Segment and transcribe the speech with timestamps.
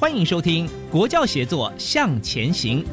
[0.00, 2.84] 欢迎收听《国教协作向前行》。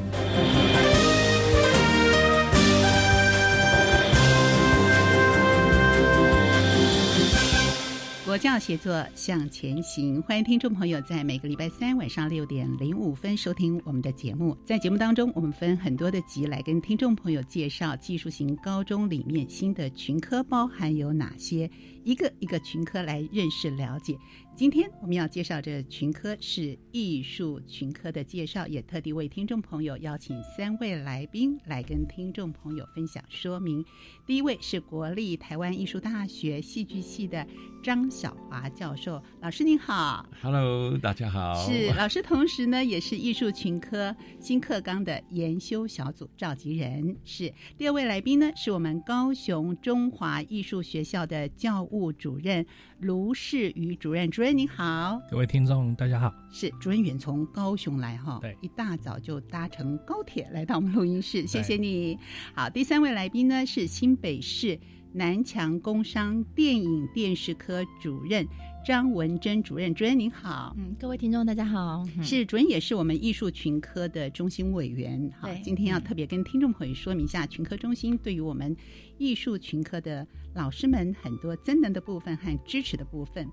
[8.25, 14.57] 国教协作向前行，欢迎听众朋友在每个礼拜三晚上六点零五分收听我们的节目。
[14.65, 21.69] 在节目当中，我们分很多的集来跟听众朋友介绍技术型高中里面新的群科包含有哪些，
[22.03, 24.17] 一个一个群科来认识了解。
[24.55, 33.83] 今天我们要介绍这群科是艺术群科的介绍，也特地为听众朋友邀请三位来宾来跟听众朋友分享说明。
[34.25, 37.45] 第一位是国立台湾艺术大学戏剧系的
[37.83, 40.25] 张小华教授，老师您好。
[40.41, 41.53] Hello，大家好。
[41.55, 47.17] 是老师，同时呢也是艺术群科新课纲的研修小组召集人。
[47.25, 52.65] 是第二位来宾呢，是我们高雄中华艺术学校的教务主任
[53.01, 54.31] 卢世瑜主任。
[54.31, 56.33] 主任您好，各位听众大家好。
[56.51, 62.17] 是主任远从高雄来哈，对，一大早就搭乘高铁来到我们录音室，谢谢你。
[62.53, 64.79] 好，第三位来宾呢是新北市
[65.13, 68.45] 南强工商电影电视科主任
[68.85, 70.75] 张文珍主任，主任您好。
[70.77, 72.05] 嗯，各位听众大家好。
[72.17, 75.31] 嗯、是主任也是我们艺术群科的中心委员。
[75.39, 78.75] 好，今天要特别跟听众朋友说明一下，群科中心对于我们
[79.17, 83.49] 艺术群科的老师们很多增能的部分和支持的部分。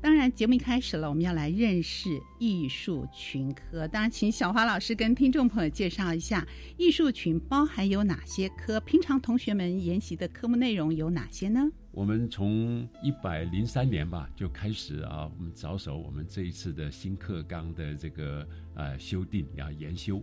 [0.00, 2.08] 当然，节目一开始了，我们要来认识
[2.38, 3.88] 艺术群科。
[3.88, 11.68] 当然，请小华老师跟听众朋友介绍一下艺术群包含有哪些科，平常同学们研习的科目内容有哪些呢？
[11.90, 20.22] 我们从一百零三年吧就开始啊，我们着手我们这一次的新课纲的这个呃修订啊研修。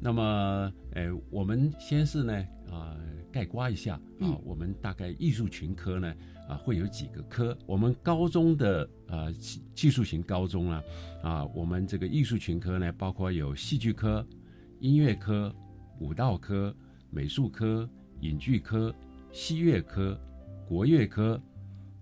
[0.00, 2.96] 那么，呃，我们先是呢啊
[3.30, 6.14] 概括一下啊，我们大概艺术群科呢。
[6.48, 7.56] 啊，会有几个科？
[7.66, 9.32] 我们高中的呃
[9.74, 10.82] 技术型高中呢，
[11.22, 14.26] 啊，我们这个艺术群科呢，包括有戏剧科、
[14.80, 15.54] 音乐科、
[16.00, 16.74] 舞蹈科、
[17.10, 17.88] 美术科、
[18.22, 18.92] 影剧科、
[19.30, 20.20] 西乐科、
[20.66, 21.40] 国乐科、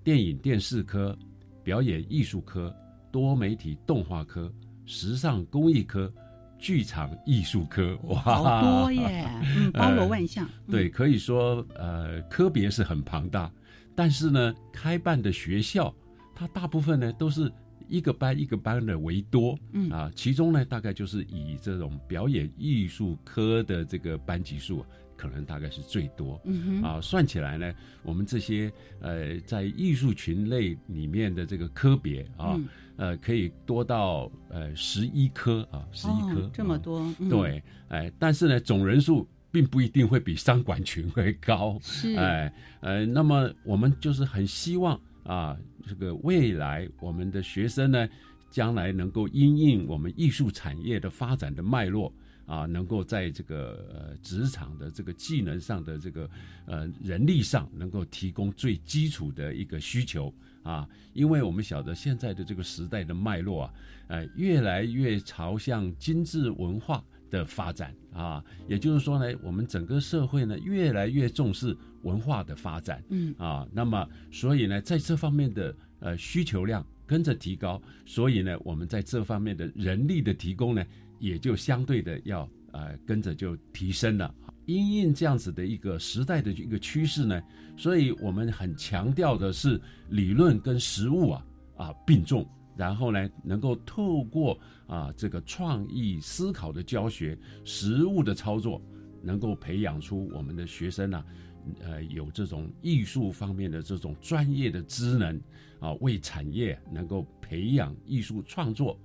[0.02, 1.16] 电影电视科、
[1.62, 2.74] 表演艺术科、
[3.12, 4.50] 多媒体动画科、
[4.86, 6.12] 时尚工艺科、
[6.60, 7.96] 剧场艺术科。
[8.04, 9.26] 哇，好多耶！
[9.56, 10.44] 嗯，包罗万象。
[10.66, 13.50] 呃、对，可以说呃，科别是很庞大。
[13.94, 15.92] 但是呢，开办的学校，
[16.34, 17.50] 它大部分呢都是
[17.88, 32.68] 一个班一个班的为多，嗯啊，其中呢大概就是以这种表演艺术科的这个班级数，可能大概是最多，嗯啊，算起来呢，我们这些呃在艺术群类里面的这个科别啊，嗯、
[33.00, 39.26] 呃，可以多到呃十一科啊，十一科、哦、这么多，嗯、对，哎，但是呢，总人数。
[39.52, 44.94] 并不一定会比商管群会高，是哎呃，那么我们就是很希望
[45.24, 45.58] 啊，
[45.88, 48.08] 这个未来我们的学生呢，
[48.48, 52.14] 将来能够因应我们艺术产业的发展的脉络
[52.46, 56.30] 啊，能够在这个呃职场的这个技能上的这个
[56.66, 63.74] 呃人力上，能够提供最基础的一个需求啊，因为我们晓得现在的这个时代的脉络啊，
[64.08, 67.02] 呃，越来越朝向精致文化。
[67.30, 80.84] 的发展啊，也就是说呢，我们整个社会呢越来越重视文化的发展，嗯啊，那么所以呢，在这方面的呃需求量跟着提高，所以呢，我们在这方面的人力的提供呢，
[81.20, 84.34] 也就相对的要呃跟着就提升了。
[84.70, 87.42] 因应这样子的一个时代的一个趋势呢，
[87.76, 91.46] 所以我们很强调的是理论跟实物啊
[91.76, 92.46] 啊并重。
[92.76, 98.80] 然后呢，能够透过啊这个创意思考的教学、实物的操作，
[99.22, 101.22] 能够培养出我们的学生啊，
[101.80, 105.38] 呃，有这种艺术方面的这种专业的知能
[105.78, 108.98] 啊，为产业能够培养艺术创作、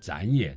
[0.00, 0.54] 展演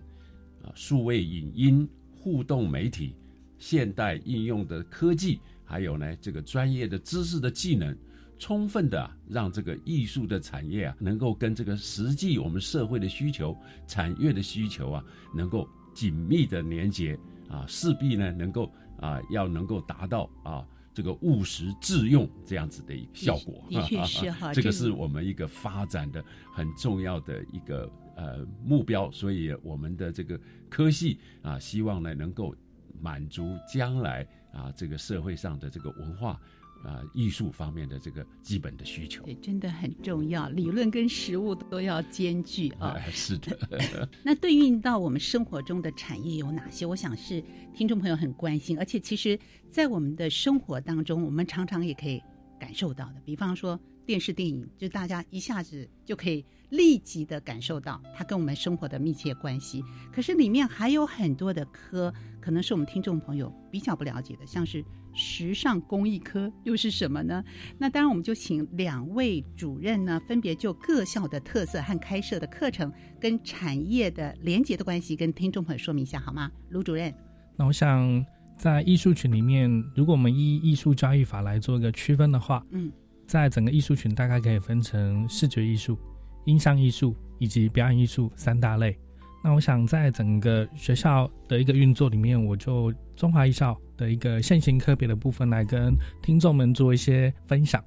[0.62, 3.16] 啊、数位影音、互动媒体、
[3.58, 7.96] 现代应用的科技，还有呢这个专业的知识的技能。
[8.40, 13.58] 充分的让这个艺术的产业啊，能够跟这个实际我们社会的需求、
[13.88, 17.18] 产业的需求啊，能够紧密的连接
[17.50, 20.64] 啊，势必呢能够啊，要能够达到啊
[20.94, 23.66] 这个务实致用这样子的一个效果。
[23.72, 30.40] 的确 是哈，这个是我们一个发展的很重要的一个呃目标，所以我们的这个
[30.70, 32.54] 科系啊，希望呢能够
[33.02, 36.40] 满足将来啊这个社会上的这个文化。
[36.84, 40.48] 啊，艺术方面的这个基本的需求，对，真的很重要。
[40.50, 42.96] 理论跟实物都要兼具啊。
[43.10, 44.08] 是的。
[44.24, 46.86] 那对应到我们生活中的产业有哪些？
[46.86, 49.38] 我想是听众朋友很关心，而且其实，
[49.72, 52.22] 在我们的生活当中，我们常常也可以
[52.60, 53.16] 感受到的。
[53.26, 53.78] 比方说
[54.08, 59.84] 电视电影，就大家一下子就可以立即的感受到它跟我们生活的密切关系。
[60.12, 64.84] 可是里面还有很多的科，可能是我们听众朋友比较不了解的，像是。
[65.20, 67.44] 时尚工艺科又是什么呢？
[67.80, 76.52] 那当然，我们就请两位主任呢，分别就各校的特色和开设的课程跟产业的连结的关系，跟听众朋友说明一下好吗？
[76.70, 77.12] 卢主任，
[77.56, 78.24] 那我想
[78.56, 82.92] 在艺术群里面，如果我们依艺术教育法来做一个区分的话，嗯，
[83.28, 86.00] 在整个艺术群大概可以分成视觉艺术、
[86.46, 88.98] 音像艺术以及表演艺术三大类。
[89.44, 93.78] 那我想在整个学校的一个运作里面，我就中华艺校。
[93.98, 95.92] 的一个现行科别的部分来跟
[96.22, 97.84] 听众们做一些分享。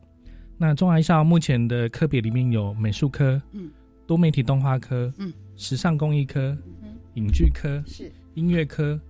[0.59, 3.71] 那中华艺校目前的科别里面有美术科、嗯，
[4.09, 9.01] 多媒体动画科、嗯，时尚工艺科、嗯，影剧科是音乐科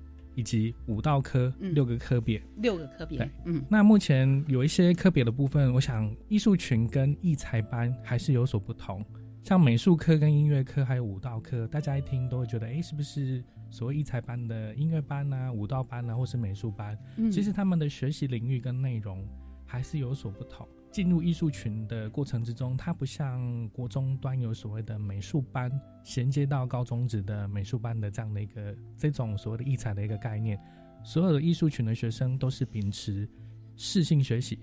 [0.41, 3.19] 以及五道科六个科别，六个科别。
[3.19, 3.63] 对，嗯。
[3.69, 9.05] 那目前有一些科别的部分，我想艺术群跟艺才班还是有所不同。
[9.43, 13.45] 像美术科跟音乐科还有舞蹈科，大家一听都会觉得，哎，是不是？
[13.71, 16.99] 所谓艺才班的音乐班啊、舞蹈班啊，或是美术班，
[17.31, 19.25] 其实他们的学习领域跟内容
[19.65, 20.67] 还是有所不同。
[20.91, 25.71] 进入艺术群的过程之中，它不像国中端有所谓的美术班
[26.05, 30.61] 衔接到高中职的美术班的这样的一个这种所谓的艺才的一个概念。
[31.05, 33.29] 所有的艺术群的学生都是秉持
[33.77, 34.59] 适性学习、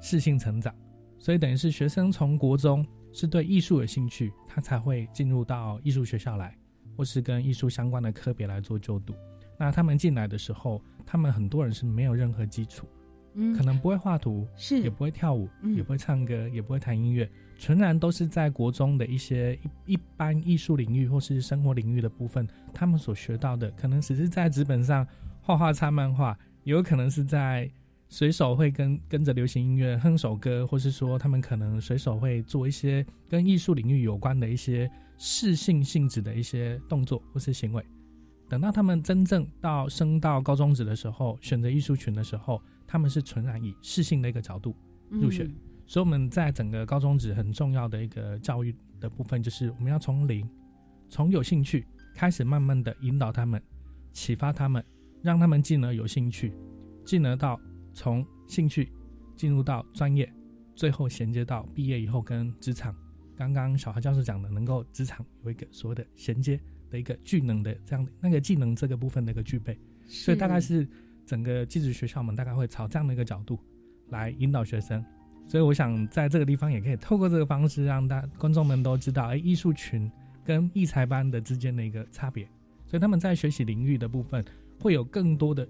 [0.00, 0.74] 适性成长，
[1.18, 6.56] 所以等于是学生从国中是对艺术有兴趣，他才会进入到艺术学校来。
[6.94, 9.14] 或是跟艺术相关的科别来做就读，
[9.58, 12.86] 那他们进来的时候，他们很多人是没有任何基础，
[13.34, 14.80] 嗯，可能不会画图，是。
[14.80, 19.54] 也不会跳舞，也不会唱歌，也不会弹音乐，纯然都是在国中的一些
[19.86, 25.06] 一一般艺术领域或是生活领域的部分，他们所学到的，可能只是在纸本上
[25.40, 27.70] 画画、插漫画，也有可能是在
[28.08, 34.90] 随手会跟跟着流行音乐哼首歌，或是说他们可能随手会做一些跟艺术领域有关的一些。
[35.24, 37.84] 适性性质的一些动作或是行为，
[38.48, 44.76] 等到他们真正到升到高中职的时候，选择艺术群的时候，他们是纯然以适性的一个角度
[45.10, 45.50] 入选。
[45.86, 50.48] 所以我们在整个高中职很重要的一个教育的部分，就是我们要从零，
[51.08, 53.60] 从有兴趣开始，慢慢的引导他们，
[54.12, 54.82] 启发他们，
[55.22, 56.52] 让他们进而有兴趣，
[57.04, 57.60] 进而到
[57.92, 58.90] 从兴趣
[59.36, 60.32] 进入到专业，
[60.74, 62.94] 最后衔接到毕业以后跟职场。
[63.34, 69.76] 刚刚小何教授讲的，能够职场有一个所谓的衔接的一个技能的这样的那个技能这个部分的一个具备，
[70.06, 70.88] 所以大概是
[71.24, 73.58] 整个技职学校们大概会朝这样的一个角度
[74.08, 75.04] 来引导学生。
[75.46, 80.10] 所以我想在这个地方也可以透过这个方式让大观众们都知道，哎，艺术群
[80.44, 82.48] 跟艺才班的之间的一个差别。
[82.86, 84.44] 所以他们在学习领域的部分
[84.78, 85.66] 会有更多的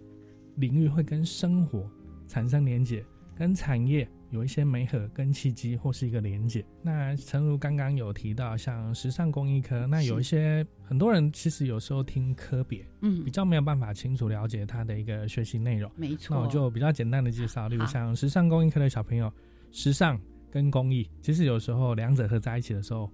[0.57, 1.91] 领域会跟生活
[2.27, 4.09] 产生连结，跟产业。
[4.33, 6.65] 有一些美合跟契机或是一个连接。
[6.83, 15.89] 那诚如刚刚有提到，像时尚工艺科，那有一些很多人其实有时候听科别，嗯，比较没有办法清楚了解它的一个学习内容。
[15.95, 19.31] 没错，那我就比较简单的介绍，例如像时尚工艺科的小朋友，
[19.71, 20.19] 时尚
[20.51, 23.11] 跟工艺，其实有时候两者合在一起的时候，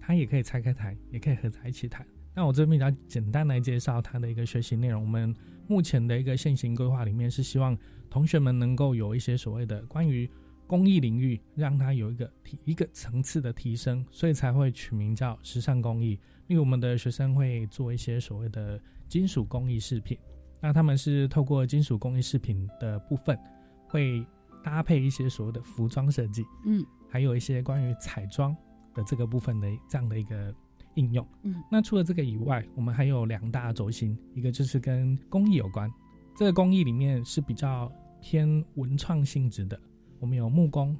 [0.00, 2.04] 它也可以拆开谈，也可以合在一起谈。
[2.34, 5.02] 那我这边比较简单来介绍它的一个学习内容。
[5.02, 5.34] 我们
[5.70, 7.78] 目前的一个现行规划里面是希望
[8.10, 10.28] 同学们能够有一些所谓的关于
[10.66, 16.18] 工艺领域让它有一个提一个层次的提升，所以才会取名叫时尚工艺。
[16.48, 20.18] 因为我们的学生会做一些所谓的金属工艺饰品，
[20.60, 23.38] 那他们是透过金属工艺饰品的部分，
[23.86, 24.26] 会
[24.64, 28.56] 搭配一些所谓的服装设计，嗯，还有一些关于彩妆
[28.92, 30.52] 的这个部分的这样的一个
[30.94, 31.26] 应用。
[31.42, 35.90] 嗯，那除了这个以外，我们还有两大轴心，一个就是跟工艺有关，
[36.36, 39.78] 这个工艺里面是比较偏文创性质的。
[40.18, 40.96] 我们有木工、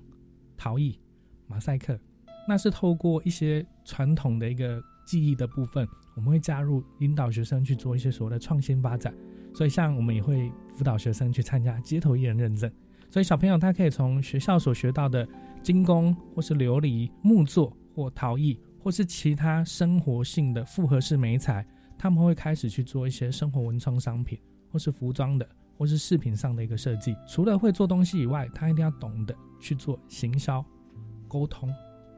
[0.56, 0.98] 陶艺、
[1.46, 1.98] 马赛克，
[2.48, 9.14] 那是透过一些传统的一个技艺的部分，我们会加入引导学生去做一些所谓的创新发展。
[9.52, 12.70] 所以，像我们也会辅导学生去参加街头艺人认证。
[13.10, 15.26] 所以，小朋友他可以从学校所学到的
[15.60, 21.66] 精工，或是琉璃、木作或陶艺，或是其他生活性的复合式美彩，
[21.98, 24.38] 他们会开始去做一些生活文创商品，
[24.72, 25.48] 或是服装的。
[25.78, 30.62] 或是饰品上的一个设计，除了会做东西以外，他一定要懂得去做行销、
[31.26, 31.72] 沟通，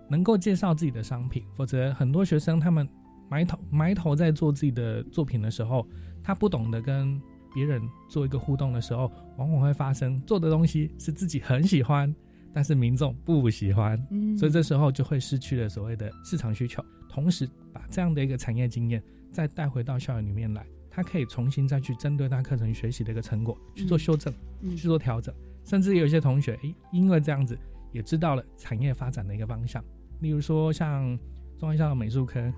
[0.08, 1.44] 能够介绍自己的商品。
[1.54, 2.88] 否则，很多学生他们
[3.30, 5.86] 埋头埋头在做自己的作品的时候，
[6.24, 7.22] 他不懂得跟
[7.54, 12.12] 别人做一个互动的时候，往往会发生做的东西是自己很喜欢，
[12.52, 16.84] 但是民众不喜欢，嗯所以这时候就会失去了所谓的市场需求。
[17.08, 24.32] 同时，把这样的一个产业经验再带回到校园里面来，他可以重新再去针对他课程学习的一个成果去做修正、
[24.62, 27.58] 嗯去做调整，甚至有一些同学，诶，因为这样子
[27.90, 29.82] 也知道了产业发展的一个方向。
[30.20, 31.18] 例如说，像
[31.58, 32.52] 中外校的美术科，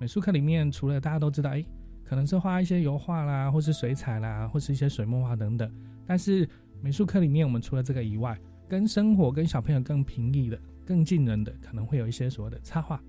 [0.00, 1.64] 美术课里面除了大家都知道，诶，
[2.04, 5.70] 可能是画一些油画啦，或是水彩啦，或是一些水墨画等等。
[6.06, 6.48] 但是
[6.80, 8.36] 美术课里面，我们除了这个以外，
[8.68, 13.02] 跟生活、跟小朋友更平易的、更近人的，可能会有一些所谓的插画、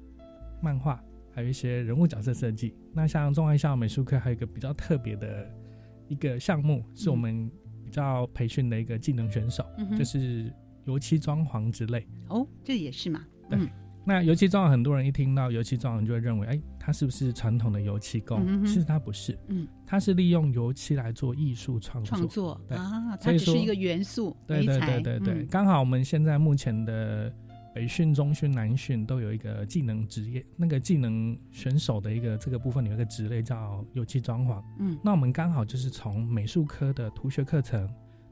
[0.61, 2.73] 漫画，还有一些人物角色设计。
[2.93, 5.49] 那像中外校美术课还有一个比较特别的
[6.07, 7.49] 一个项目，是我们
[7.83, 10.51] 比较培训的一个技能选手，嗯就是
[10.85, 12.07] 油漆装潢之类。
[12.29, 13.59] 哦，这也是嘛，对。
[13.59, 13.69] 嗯
[14.05, 18.63] 那油漆装潢，很多人一听到油漆装潢就会认为，哎，它是不是传统的油漆工？
[18.63, 22.17] 其实它不是，嗯，它是利用油漆来做艺术创作。
[22.17, 27.33] 创作啊，它只是一个元素，对对对对对，嗯刚好我们现在目前的
[27.73, 34.63] 北训、中训、南训都有一个技能职业，那个技能选手的一个这个部分有一个职类叫油漆装潢。
[34.79, 37.89] 嗯那我们刚好就是从美术科的图学课程、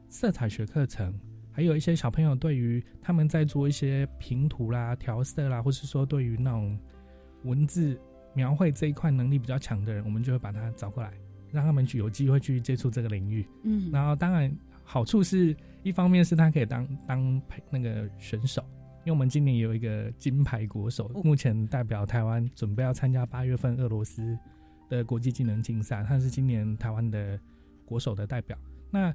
[0.08, 1.12] 色彩学课程，
[1.54, 6.76] 还有一些小朋友对于他们在做一些平涂啦、调色啦，或是说对于那种
[7.44, 7.96] 文字
[8.34, 11.12] 描绘这一块能力比较强的人，我们就会把他找过来，
[11.52, 13.46] 让他们去有机会去接触这个领域。
[13.62, 18.60] 嗯，然后当然好处是一方面是他可以当当培那个选手，
[19.04, 24.36] 因为我们今年有一个金牌国手，哦目前代表台湾准备要参加八月份俄罗斯
[24.88, 27.38] 的国际技能竞赛，他是今年台湾的
[27.84, 28.58] 国手的代表。
[28.90, 29.14] 那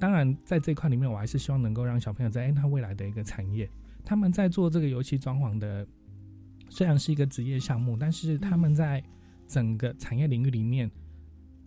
[0.00, 3.70] 当然在这一块里面，我还是希望能够让小朋友在哎他未来的一个产业，
[4.04, 5.86] 他们在做这个油漆装潢的，
[6.68, 9.00] 虽然是一个职业项目，但是他们在
[9.46, 10.90] 整个产业领域里面。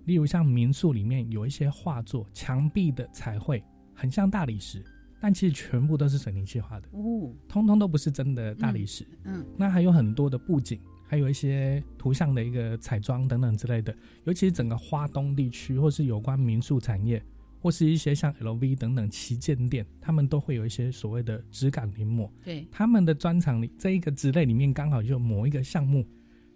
[0.06, 3.63] 例如像民宿里面有一些画作，墙壁的彩绘
[3.94, 4.84] 很像大理石，
[5.22, 9.08] 但其实全部都是水泥漆画的，哦，通通都不是真的大理石。
[9.24, 17.24] 嗯那还有很多的布景，还有一些图像的一个彩妆等等之类的，尤其是整个花东地区，或是有关民宿产业，
[17.63, 22.29] 或是一些像 LV 等等旗舰店，他们都会有一些所谓的质感临摹。
[22.43, 26.05] 对，他们的专场里这一个职类里面刚好就有某一个项目，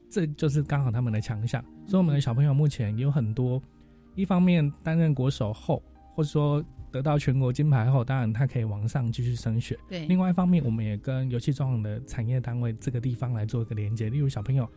[0.09, 1.63] 这就是刚好他们的强项。
[1.85, 3.63] 所以我们的小朋友目前有很多，
[4.15, 5.81] 一方面担任国手后，
[6.13, 6.61] 或者说
[6.91, 9.79] 得到全国金牌后，当然他可以往上继续升学。
[9.87, 14.09] 对，另外一方面，我们也跟游戏装潢的产业单位这个地方来做一个连接。
[14.09, 14.69] 例如小朋友，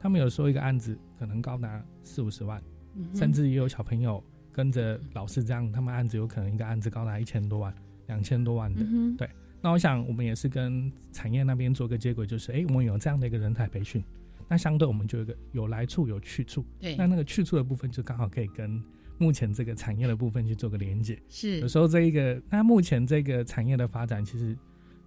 [0.00, 2.60] 他们有时候一个案子可能高达四五十万，
[2.96, 4.20] 嗯甚至也有小朋友
[4.56, 7.74] 跟着老师这样，他们案子有可能一个案子高达一千多万、
[8.06, 8.80] 两千多万的。
[8.82, 9.28] 嗯对
[9.60, 14.02] 那我想，我们也是跟产业那边做个接轨，就是，哎，我们有这样的一个人才培训，
[14.48, 18.82] 那相对我们就有一个有来处有去处，对，那那个去处的部分就刚好可以跟
[19.18, 21.20] 目前这个产业的部分去做个连接。
[21.28, 21.60] 是。
[21.60, 24.56] 有时候这一个，那目前这个产业的发展其实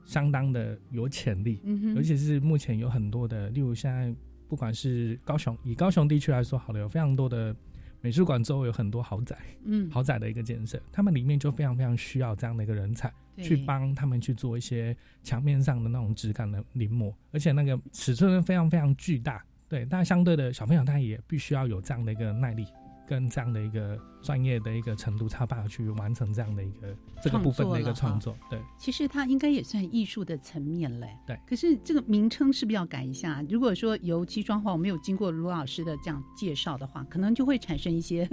[0.05, 4.13] 相当的有潜力，嗯哼，尤其是目前有很多的，例如现在
[4.47, 7.55] 不管是高雄，以高雄地区来说好了，有非常多的
[8.01, 13.11] 美术馆周围有很多豪宅，嗯，豪宅的一个建设，他们里面就非常非常需要这样的一个人才。
[13.41, 22.65] 去帮他们去做一些墙面上的那种质感的临摹，而且那个尺寸非常非常巨大，对，但相对的小朋友他也必须要有这样的一个耐力
[23.09, 28.59] 跟这样的一个专业的一个程度，才有办法去完成这样的一个这个部分的一个创作，对。
[28.77, 31.17] 其实它应该也算艺术的层面嘞。
[31.25, 33.43] 对可是这个名称是不是要改一下？
[33.49, 38.29] 如果说油漆装潢，我没有经过卢老师的这样介绍的话，可能就会产生一些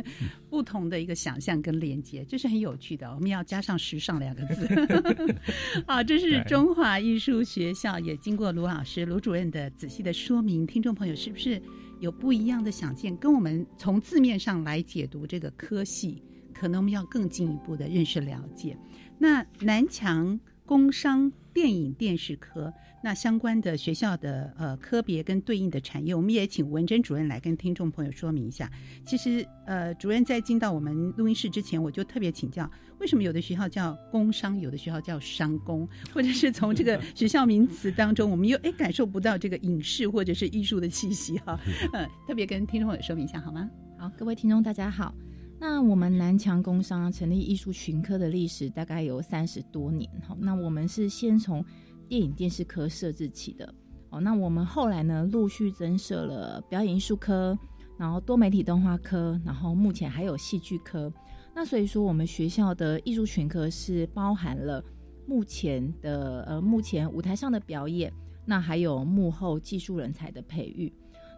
[0.51, 3.09] 不同的一个想象跟连接，这是很有趣的。
[3.15, 4.69] 我们要加上“时尚”两个字。
[5.87, 11.63] 啊，这是中华艺术学校，也经过卢老师、卢主任的仔细的说明，听众朋友是不是
[12.01, 13.17] 有不一样的想见？
[13.17, 16.23] 跟我们从字面上来解读这个科系，
[16.53, 18.77] 可能我们要更进一步的认识了解。
[19.19, 22.71] 那南强工商电影电视科，
[23.03, 28.71] 那相关的学校的呃科别跟对应的产业，我们也请文珍主任来跟听众朋友说明一下。
[29.07, 32.71] 其实呃，主任在进到我们录音室之前，我就特别请教，
[33.01, 41.59] 为什么有的学校叫工商，有的学校叫商工，或者是从这个 学校名词当中，我们又哎感受不到这个影视或者是艺术的气息哈、
[41.95, 43.71] 呃， 特别跟听众朋友说明一下好吗？
[43.97, 45.15] 好，各位听众大家好。
[45.59, 51.65] 那我们南强工商成立艺术群科的历史大概有三十多年，好，那我们是先从
[52.09, 53.75] 电影电视科设置起的，
[54.11, 57.59] 哦，那我们后来呢陆续增设了表演艺术科，
[57.99, 61.13] 然后多媒体动画科，然后目前还有戏剧科。
[61.55, 64.85] 那所以说，我们学校的艺术群科是包含了
[65.27, 68.13] 目前的呃目前舞台上的表演，
[68.45, 70.93] 那还有幕后技术人才的培育。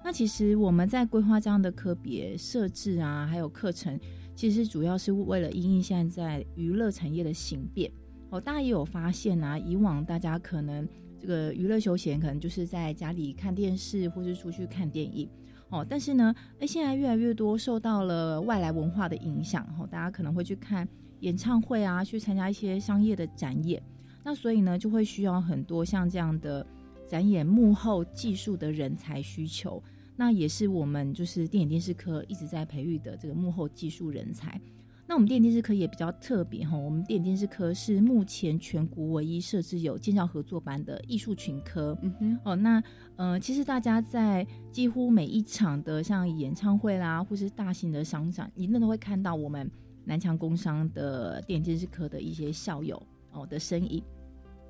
[0.05, 3.99] 那其实我们在规划这样的科别设置啊，还有课程，
[4.35, 7.91] 其实主要是为了因应现在娱乐产业的形变。
[8.31, 10.89] 哦，大家也有发现啊，以往大家可能
[11.19, 15.29] 这个娱乐休闲可能就是在家里看电视，或是出去看电影。
[15.71, 20.89] 哦，但是呢，哎，现在越来越多受到了外来文化的影响，哦，大家可能会去看
[21.21, 23.83] 演唱会啊，去参加一些商业的展演。
[24.25, 26.67] 那所以呢，就会需要很多像这样的
[27.09, 29.83] 展演幕后技术的人才需求。
[30.15, 34.61] 那也是我们就是电影电视科一直在培育的这个幕后技术人才。
[35.07, 41.97] 那我们电影电视科也比较特别哈，我们电影电视科是目前全国唯一设置有建教合作班的艺术群科。
[42.03, 42.83] 嗯哼，哦，那
[43.17, 49.71] 呃，其实大家在几乎每一场的像演唱会啦，或是大型的商展，一定都会看到我们
[50.05, 54.03] 南强工商的电影电视科的一些校友哦的身影。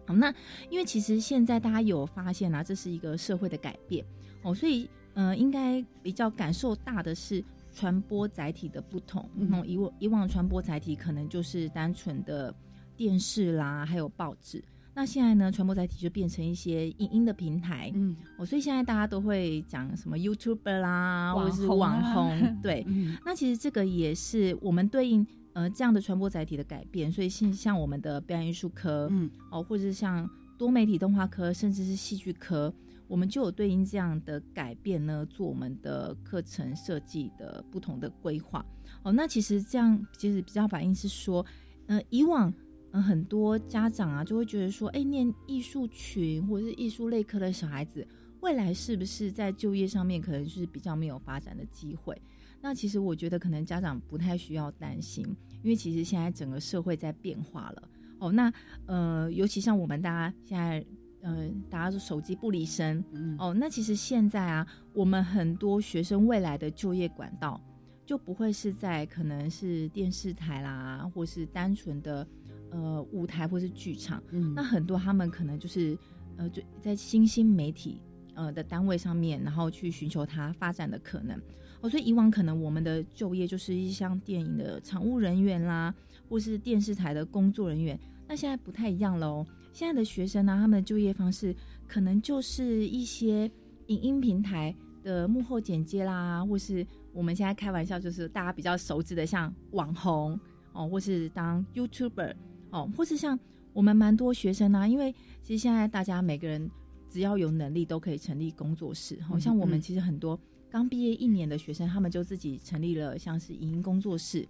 [0.09, 0.35] 好，那
[0.71, 4.05] 因为其实现在大家有发现啊，这是一个社会的改变
[4.43, 7.45] 哦，所以呃，应该比较感受大的是。
[7.71, 12.53] 传播载体的不同，嗯，以往以往传播载体可能就是单纯的
[12.97, 14.65] 电视啦，还有报纸。
[14.95, 22.85] 那现在呢，传播载体就变成一些影音的平台，嗯，哦，所以现在大家都会讲什么 YouTuber 啦，或者是网红， 对。
[23.25, 25.25] 那其实这个也是我们对应
[25.59, 27.11] 呃这样的传播载体的改变。
[27.11, 32.73] 所以像像我们的表演艺术科，嗯，哦，或者是像多媒体动画科，甚至是戏剧科。
[33.09, 38.65] 我们就有对应这样的改变呢，做我们的课程设计的不同的规划。
[39.03, 41.45] 哦，那其实这样其实比较反映是说，
[41.87, 42.53] 呃，以往
[42.93, 48.07] 嗯很多家长啊就会觉得说，哎，念艺术群或者是艺术类科的小孩子，
[48.43, 52.21] 未来是不是在就业上面可能就是比较没有发展的机会？
[52.61, 55.25] 那其实我觉得可能家长不太需要担心，
[55.63, 57.89] 因为其实现在整个社会在变化了。
[58.19, 58.53] 哦，那
[58.87, 60.85] 呃，尤其像我们大家现在。
[61.21, 63.05] 嗯，大家说手机不离身，
[63.41, 67.61] 哦，那其实现在啊，我们很多学生未来的就业管道
[68.07, 72.25] 就不会是在可能是电视台啦，或是单纯的
[72.71, 75.99] 呃舞台或是剧场，嗯，那很多他们可能就是
[76.37, 78.01] 呃就在新兴媒体
[78.39, 81.37] 呃的单位上面，然后去寻求它发展的可能。
[81.81, 85.93] 哦，所以以往可能我们的就业就是一像电影的场务人员啦，
[86.29, 89.45] 或是电视台的工作人员，那现在不太一样喽。
[89.73, 91.55] 现在的学生呢，他们的就业方式
[91.87, 93.51] 可能就是一些
[93.87, 94.75] 影音平台
[95.05, 100.39] 的幕后剪接啦，或是我们现在开玩笑，就是大家比较熟知的像网红
[100.73, 102.35] 哦，或是当 YouTuber
[102.71, 103.39] 哦，或是像
[103.73, 106.69] 我们蛮多学生呢，因为其实现在大家每个人
[107.11, 110.39] 只要有能力都可以成立工作室，好像我们其实很多
[110.71, 114.47] 刚毕业一年的学生，他们就自己成立了像是影音工作室，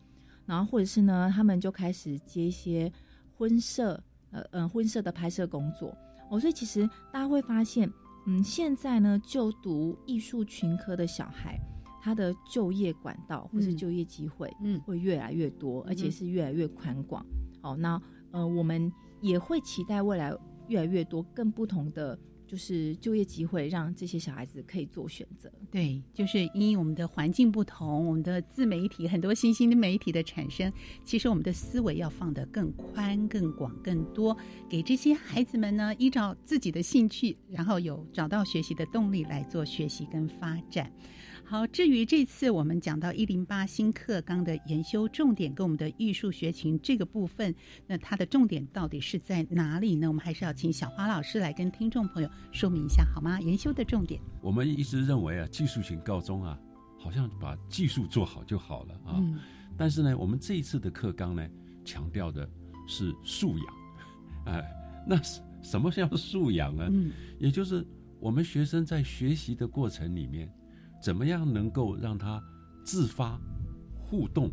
[0.46, 2.92] 然后或者是呢，他们就开始接一些
[3.36, 4.02] 婚摄。
[4.30, 5.96] 呃嗯，婚摄的拍摄工作
[6.28, 7.90] 哦，所以其实大家会发现，
[8.26, 11.58] 嗯，现在呢，就读艺术群科的小孩，
[12.02, 17.24] 他的就业管道或是就业机会，嗯，会越来越多，而且是越来越宽广。
[17.62, 17.98] 哦，那
[18.30, 18.92] 呃，我们
[19.22, 20.30] 也会期待未来
[20.66, 22.18] 越来越多更不同的。
[22.48, 25.52] 就是就业机会，让这些小孩子可以做选择。
[25.70, 30.72] 对，就是因我们的环境不同，我们的自媒体很多新兴的媒体的产生，
[31.04, 34.34] 其实我们的思维要放得更宽、更广、更多，
[34.68, 40.90] 给这些孩子们呢，依照自己的兴趣，然后有找到学习的动力来做学习跟发展。
[41.50, 47.54] 好，至于这次我们讲到一零八新课纲的研修重点跟我们的艺术学群这个部分，
[47.86, 50.06] 那它的重点到底是在哪里呢？
[50.08, 53.40] 我们还是要请小花老师来跟听众朋友说明一下，好吗？
[53.40, 56.60] 研修的重点，我们一直认为啊，技术型高中啊，
[56.98, 59.18] 好像把技术做好就好了啊。
[59.74, 61.48] 但是呢，我们这一次的课纲呢，
[61.82, 62.46] 强调的
[62.86, 64.54] 是素养。
[64.54, 64.62] 哎，
[65.06, 65.18] 那
[65.62, 66.86] 什么叫素养呢？
[66.92, 67.82] 嗯，也就是
[68.20, 70.46] 我们学生在学习的过程里面。
[71.00, 72.42] 怎么样能够让他
[72.84, 73.40] 自发、
[73.98, 74.50] 互动、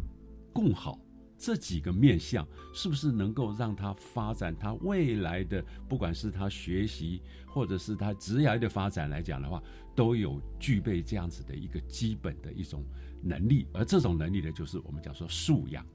[0.54, 1.00] 共好
[1.38, 9.62] 这几个面向，是不是能够让他发展他未来的，不管是他学习或者是他职业的发展来讲的话，
[9.96, 12.86] 都有具备这样子的一个基本的一种
[13.22, 15.86] 能力，而这种能力呢，就是我们讲说素养。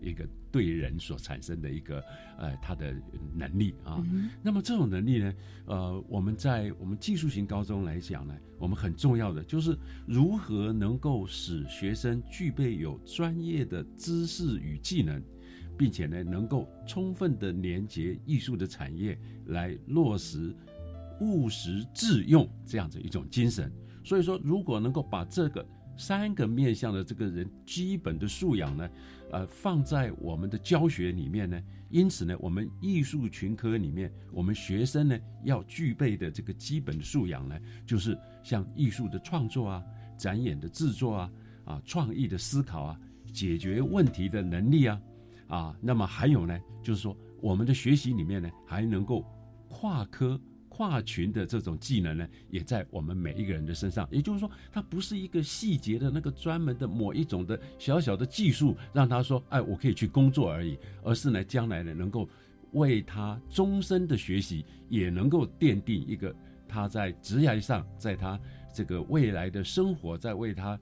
[0.00, 2.02] 一个对人所产生的一个
[2.38, 2.94] 呃，他的
[3.34, 4.04] 能力啊。
[4.42, 5.34] 那么这种能力呢，
[5.66, 15.22] 呃，我们在我们技术型高中来讲呢，我们很重要的就是如何能够使学生具备有专业的知识与技能，
[15.76, 20.54] 并且呢，能够充分的连接艺术的产业，来落实
[21.20, 23.72] 务实致用这样子一种精神。
[24.04, 25.66] 所以说，如果能够把这个
[25.98, 28.88] 三个面向的这个人基本的素养呢，
[29.30, 31.60] 呃，放在我们的教学里面呢。
[31.90, 39.82] 因此呢，我们艺术群科里面，我们学生呢要具备的这个基本的素养呢，就是像艺术的创作啊、
[40.18, 41.32] 展演的制作啊、
[41.64, 43.00] 啊创意的思考啊、
[43.32, 45.00] 解决问题的能力啊，
[45.46, 49.24] 啊，那么还有呢，就是说我们的学习里面呢，还能够
[49.68, 50.38] 跨科。
[50.78, 54.08] 跨群的这种技能呢，也在我们每一个人的身上。
[54.12, 62.28] 也就是说，它不是一个细节的那个专门的某一种的小小的技术，让他说，哎，我可以去工作而已，而是呢，将来呢，能够
[62.74, 66.32] 为他终身的学习，也能够奠定一个
[66.68, 68.38] 他在职业上，在他
[68.72, 70.78] 这个未来的生活，在为他。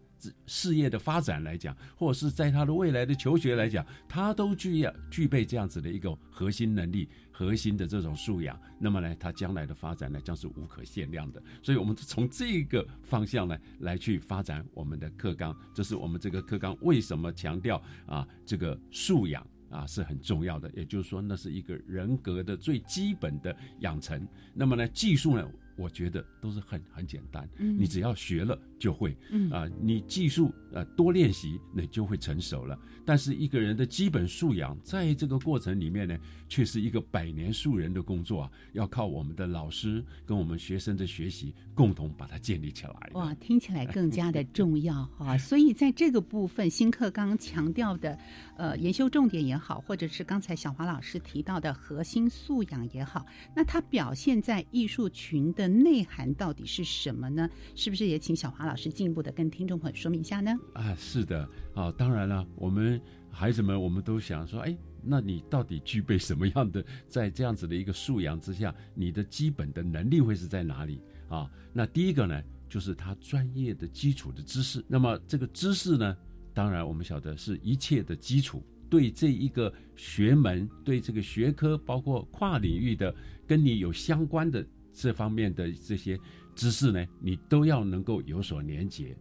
[0.47, 8.59] 事业的发展来讲，或者是在他的未来的求学来讲，他都具要具备这样子的一个核心能力、核心的这种素养。
[8.79, 11.43] 那么呢，他将来的发展呢，将是无可限量的。
[11.63, 15.57] 所以，我们从这个方向呢，来去发展我们的课纲。
[15.75, 20.71] 这是我们这个课纲为什么强调啊，这个素养啊是很重要的。
[20.75, 24.27] 也就是说，那是一个人格的最基本的养成。
[24.55, 25.49] 那么呢，技术呢？
[25.77, 29.17] 我觉得都是很很简单，你只要学了就会，
[29.51, 32.79] 啊，你技术呃多练习，那就会成熟了。
[33.05, 43.11] 但是一个人的基本素养，在这个过程里面呢，却是一个百年树人的工作啊，要靠我们的老师跟我们学生的学习，共同把它建立起来。
[43.13, 45.37] 哇，听起来更加的重要哈。
[45.39, 48.19] 所以在这个部分，新课刚强调的，
[48.57, 55.66] 呃，研修重点也好，或者是刚才小华老师提到的核心素养也好，那它表现在艺术群的。
[55.69, 57.49] 内涵到底是什么呢？
[57.75, 60.53] 是不是也请小华老师进一步的跟听众朋友说明一下呢？
[60.75, 63.01] 啊，是的，啊，当然了，我们
[63.31, 71.51] 孩子们，我们都想说，哎，那你到底具备什么样的，在这样子的一个素养之下，你的基本的能力会是在哪里啊？
[71.73, 74.85] 那第一个呢，就是他专业的基础的知识。
[74.89, 76.17] 那么这个知识呢，
[76.55, 83.15] 当然我们晓得是一切的基础，对这一个学门，对这个学科，包括跨领域的，
[83.47, 84.67] 跟你有相关的。
[84.97, 86.19] 这方面的这些
[86.55, 89.15] 知识呢，你都要能够有所连结。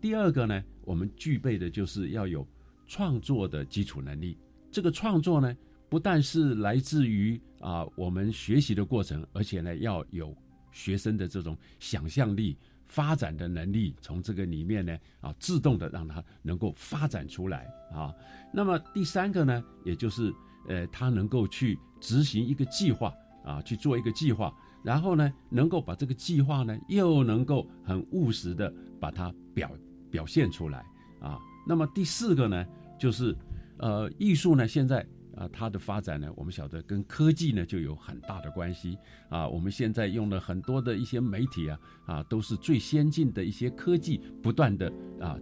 [0.00, 2.46] 第二个呢，我们具备的就是要有
[2.86, 4.38] 创作的基础能力。
[4.72, 5.54] 这个创作呢，
[5.90, 10.34] 不但是来自于啊我们学习的过程，而且呢要有
[10.72, 12.56] 学生的这种想象力
[12.86, 18.10] 发展的能力，从这个里面呢啊自动的让它能够发展出来啊。
[18.54, 20.32] 那么第三个呢，也就是
[20.66, 23.12] 呃他能够去执行一个计划
[23.44, 24.50] 啊，去做一个计划。
[24.82, 29.70] 然后呢，能够把这个计划呢，又能够很务实的把它表
[30.10, 30.84] 表现出来
[31.20, 31.38] 啊。
[31.66, 32.66] 那么第四个呢，
[32.98, 33.36] 就是
[33.78, 39.46] 呃，艺术呢，现在啊，它的发展呢，我们晓得跟科技呢就有很大的关系啊。
[39.48, 45.38] 我们现在用了很多的一些媒体啊啊，都是最先进的一些科技，不断的啊。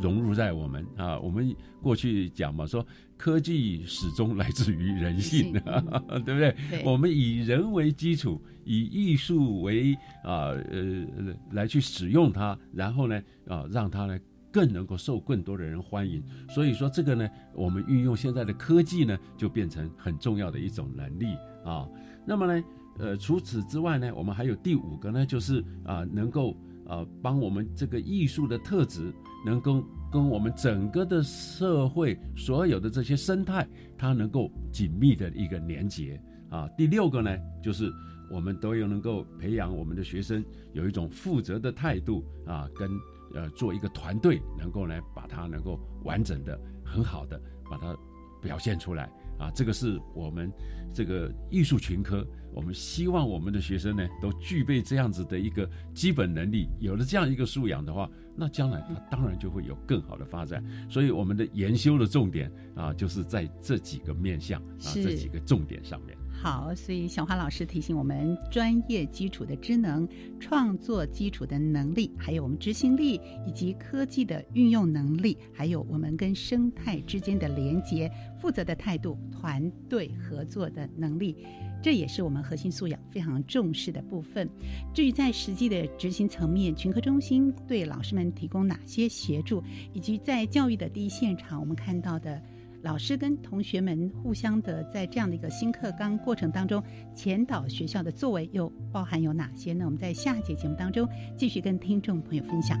[0.00, 2.84] 融入在我们啊，我们过去讲嘛，说
[3.16, 5.52] 科技始终来自于人性，
[6.24, 6.54] 对不对？
[6.84, 11.06] 我们以人为基础，以艺术为啊呃
[11.52, 14.18] 来去使用它，然后呢啊让它呢
[14.50, 16.22] 更能够受更多的人欢迎。
[16.48, 21.86] 所以说这个呢，我们运用现在的科技呢，就变成很重要的一种能力啊。
[22.26, 22.64] 那么呢，
[22.98, 26.56] 呃，除此之外呢，我们还有第五个呢，就是啊能够。
[26.90, 29.14] 呃，帮我们这个艺术的特质，
[29.46, 33.64] 能够跟我们整个的社会所有的这些生态，
[33.96, 36.68] 它能够紧密的一个连接啊。
[36.76, 37.30] 第六个呢，
[37.62, 37.88] 就是
[38.28, 42.90] 我们都要能够培养我们的学生有一种负责的态度啊，跟
[43.34, 47.96] 呃做一个团队，能够呢把它能够完整的、很好的把它
[48.42, 49.04] 表现出来
[49.38, 49.48] 啊。
[49.54, 50.52] 这个是我们
[50.92, 52.26] 这个艺术群科。
[52.52, 56.68] 我们希望我们的学生呢，都具备这样子的一个基本能力。
[56.80, 60.64] 有了这样一个素养的话，那将来他当然就会有更好的发展。
[60.88, 66.16] 所以我们的研修的重点啊，就是在这几个面向啊，这几个重点上面。
[66.42, 81.36] 好，所以小花老师提醒我们，专业基础的职能、创作基础的能力，还有我们执行力以及科技的运用能力，还有我们跟生态之间的连接、负责的态度、团队合作的能力。
[81.82, 84.48] 这也是我们核心素养非常重视的部分。
[84.94, 92.42] 至于在实际的执行层面，群科中心对老师们提供哪些协助，以及在教育的第一现场，我们看到的
[92.82, 96.82] 老师跟同学们互相的在这样的一个新课纲过程当中，
[97.14, 99.84] 前导学校的作为又包含有哪些呢？
[99.84, 102.80] 我们在下一节节目当中继续跟听众朋友分享。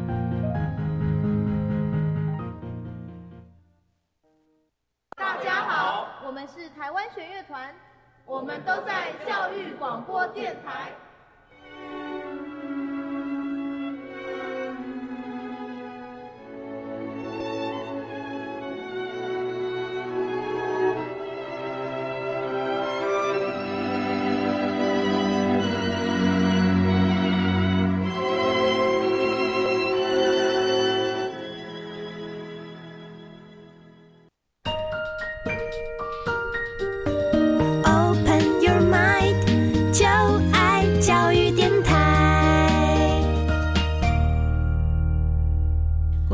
[8.25, 10.91] 我们都在教育广播电台。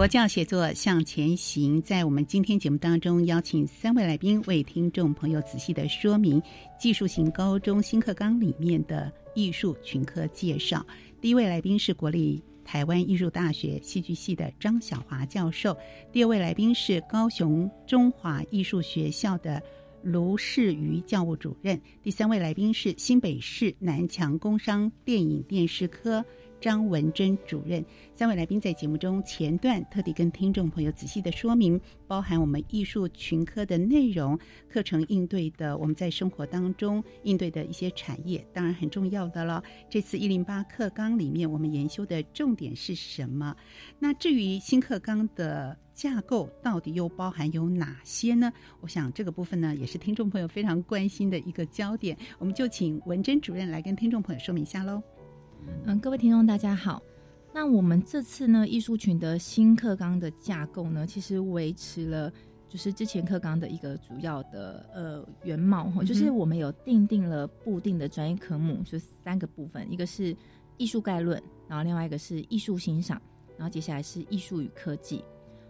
[0.07, 6.41] 教写作向前行，在我们今天节目当中，邀请三位来宾为听众朋友仔细的说明
[6.79, 10.85] 技术型高中新课纲里面的艺术群科介绍。
[11.19, 15.75] 第一位来宾是国立台湾艺术大学戏剧系的张晓华教授，
[16.13, 19.61] 第二位来宾是高雄中华艺术学校的
[20.03, 26.23] 卢世瑜教务主任，第三位来宾是新北市南强工商电影电视科。
[26.59, 27.83] 张文珍主任，
[28.15, 34.37] 三位来宾在节目中前段特地跟听众朋友仔细的说明，包含我们艺术群科的内容、
[34.69, 39.63] 课程应对的，我们在生活当中应对的一些产业，当然很重要的了。
[39.89, 43.55] 这次一零八课纲里面，我们研修的重点是什么？
[43.99, 48.51] 那至于新课纲的架构到底又包含有哪些呢？
[48.81, 52.17] 我想这个部分呢，也是听众朋友非常关心的一个焦点。
[52.39, 55.01] 我们就请文珍主任来跟听众朋友说明一下喽。
[55.85, 57.01] 嗯，各位听众大家好。
[57.53, 62.31] 那我们这次呢，艺术群的新课纲的架构呢，其实维持了
[62.69, 70.35] 就是之前课纲的一个主要的呃原貌哈，就是我们有定定了固定的专业科目，就三个部分，一个是
[70.77, 73.21] 艺术概论，然后另外一个是艺术欣赏，
[73.57, 75.23] 然后接下来是艺术与科技。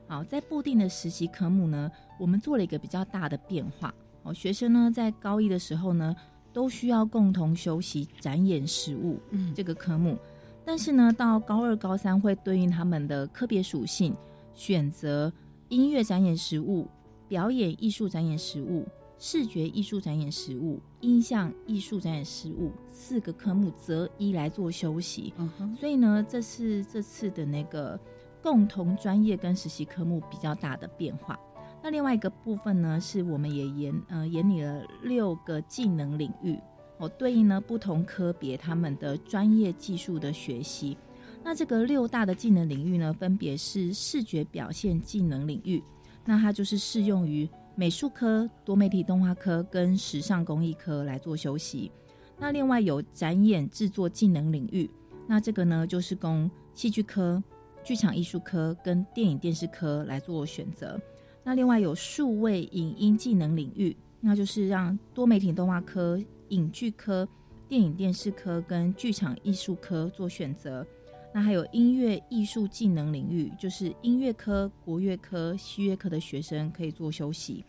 [0.07, 3.93] 好，在固定的实习科目呢，我们做了一个比较大的变化。
[4.23, 6.15] 哦，学生呢在高一的时候呢。
[6.57, 9.19] 都需要共同修习展演实物
[9.53, 10.17] 这个科目，
[10.65, 14.15] 但是呢，到高二、高三会对应他们的科别属性，
[14.55, 15.31] 选择
[15.69, 16.87] 音乐展演实物、
[17.27, 18.87] 表演艺术展演实物、
[19.19, 25.31] 视觉艺术展演实物、音像艺术展演实物四个科目择一来做修习。
[25.79, 27.99] 所以呢，这是这次的那个
[28.41, 31.39] 共同专业跟实习科目比较大的变化。
[31.81, 36.59] 那另外一个部分呢，是我们也研呃研拟了六个技能领域，
[36.97, 40.97] 哦，对应呢不同科别他们的专业技术的学习。
[41.43, 45.81] 那这个六大的技能领域呢，分别是视觉表现技能领域，
[46.25, 51.89] 那它就是适用于美术科、多媒体动画科跟时尚工艺科来做修习。
[52.37, 54.89] 那另外有展演制作技能领域，
[55.25, 57.41] 那这个呢就是供戏剧科、
[57.83, 60.99] 剧场艺术科跟电影电视科来做选择。
[61.47, 67.25] 那另外有数位影音技能领域，那就是让多媒体动画科、影剧科、
[67.69, 70.85] 电影电视科跟剧场艺术科做选择。
[71.33, 77.63] 那还有音乐艺术技能领域，就是音乐科、国乐科、西乐科的学生可以做休息。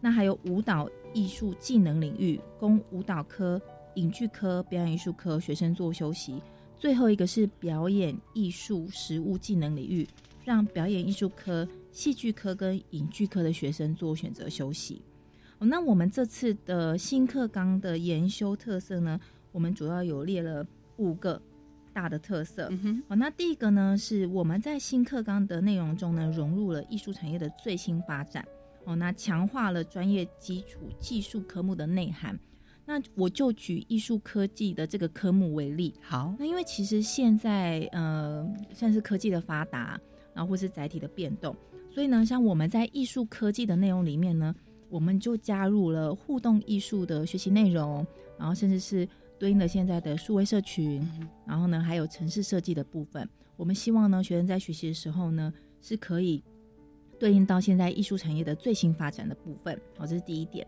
[0.00, 3.60] 那还有舞蹈艺术技能领域，供舞蹈科、
[3.96, 6.40] 影剧科、表演艺术科学生做休息。
[6.78, 10.08] 最后一个是表演艺术实务技能领域，
[10.44, 11.66] 让表演艺术科。
[11.94, 15.00] 戏剧科跟影剧科的学生做选择休息。
[15.58, 19.18] 哦，那我们这次的新课纲的研修特色呢，
[19.52, 21.40] 我们主要有列了五个
[21.92, 22.68] 大的特色。
[23.08, 28.44] 好，那第一个呢，是我们在新课纲的内容中呢，融入了艺术产业的最新发展。
[28.84, 32.36] 哦，那强化了专业基础技术科目的内涵。
[32.84, 35.94] 那我就举艺术科技的这个科目为例。
[36.02, 39.98] 好，那因为其实现在呃，算是科技的发达，
[40.34, 41.56] 然后或是载体的变动，
[41.94, 44.52] 所以呢，像我们在艺术科技的内容里面呢，
[44.88, 48.04] 我们就加入了互动艺术的学习内容，
[48.36, 51.08] 然后甚至是对应的现在的数位社群，
[51.46, 53.28] 然后呢，还有城市设计的部分。
[53.56, 56.42] 我们希望呢，学生在学习的时候呢，是可以
[57.16, 59.80] 对应到现在艺术产业的最新发展的部分。
[59.96, 60.66] 好，这是第一点。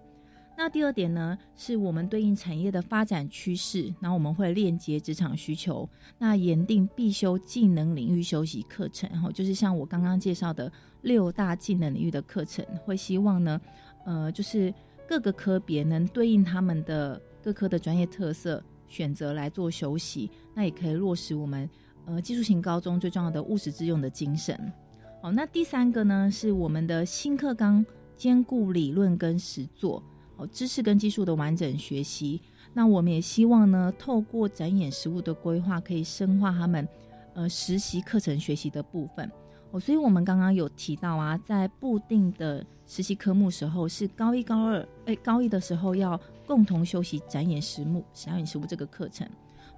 [0.59, 5.89] 那第二点呢，是我们对应产业的发展趋势，然后我们会链接职场需求，
[6.19, 13.61] 那研定必修技能领域休息课程，然后就是像我刚刚介绍的六大技能领域的课程，会希望呢，
[14.07, 14.73] 呃，就是
[15.07, 21.69] 各个科别能对应他们的各科的专业特色，选择来做休息，那也可以落实我们
[22.07, 24.59] 呃技术型高中最重要的务实之用的精神。
[25.21, 27.85] 好，那第三个呢，是我们的新课纲
[28.17, 30.03] 兼顾理论跟实作。
[30.37, 32.41] 哦，知识跟技术的完整学习，
[32.75, 36.87] 那我们也希望呢，透过展演实物的规划，可以深化他们
[37.35, 39.31] 呃实习课程学习的部分。
[39.71, 49.27] 哦，所以我们刚刚有提到啊，在固定的实习科目时候是高一高二，哎，高一的时候要共同修习展演实物、展演实物这个课程。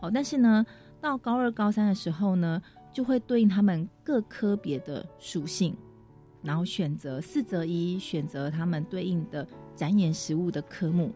[0.01, 0.66] 好，但是呢，
[1.01, 2.61] 到高二高三的时候呢，
[2.92, 5.75] 就会对应他们各科别的属性，
[6.42, 9.47] 然后选择四择一，选择他们对应的。
[9.78, 11.12] 展演实物的科目，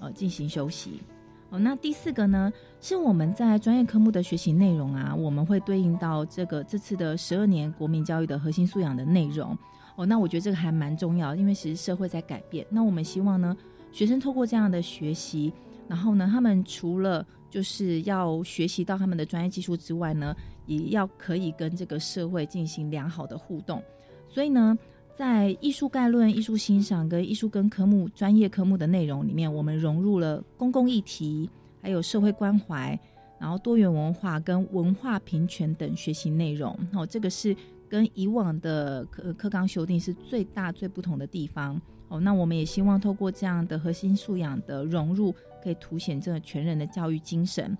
[0.00, 1.02] 呃，进行休息。
[1.50, 9.56] 哦，那第四个呢，是我们在专业科目的学习内容啊，我们会对应到这个这次的十二年国民教育的核心素养的内容。
[9.96, 12.66] 哦，那我觉得这个还蛮重要，因为其实社会在改变。
[12.70, 13.54] 那我们希望呢，
[13.92, 15.52] 学生透过这样的学习，
[15.86, 23.82] 然后呢，他们除了就是要学习到他们的专业技术之外呢，也要可以跟这个社会进行良好的互动。
[24.30, 24.78] 所以呢。
[25.18, 31.50] 在艺术概论、艺术欣赏跟艺术跟科目专业科目的内容里面，我们融入了公共议题，
[31.82, 32.96] 还有社会关怀，
[33.36, 36.72] 然后多元文化跟文化平权等学习内容。
[36.92, 37.56] 哦，这个是
[37.88, 41.82] 跟以往的课课纲修订是最大最不同的地方。
[42.06, 47.76] 哦，那我们也希望透过这样的核心素养的融入，可以凸显这个全人的教育精神。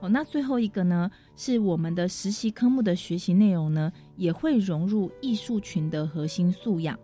[0.00, 6.98] 哦，那最后一个呢，是我们的实习科目的学习内容呢，也会融入艺术群的核心素养。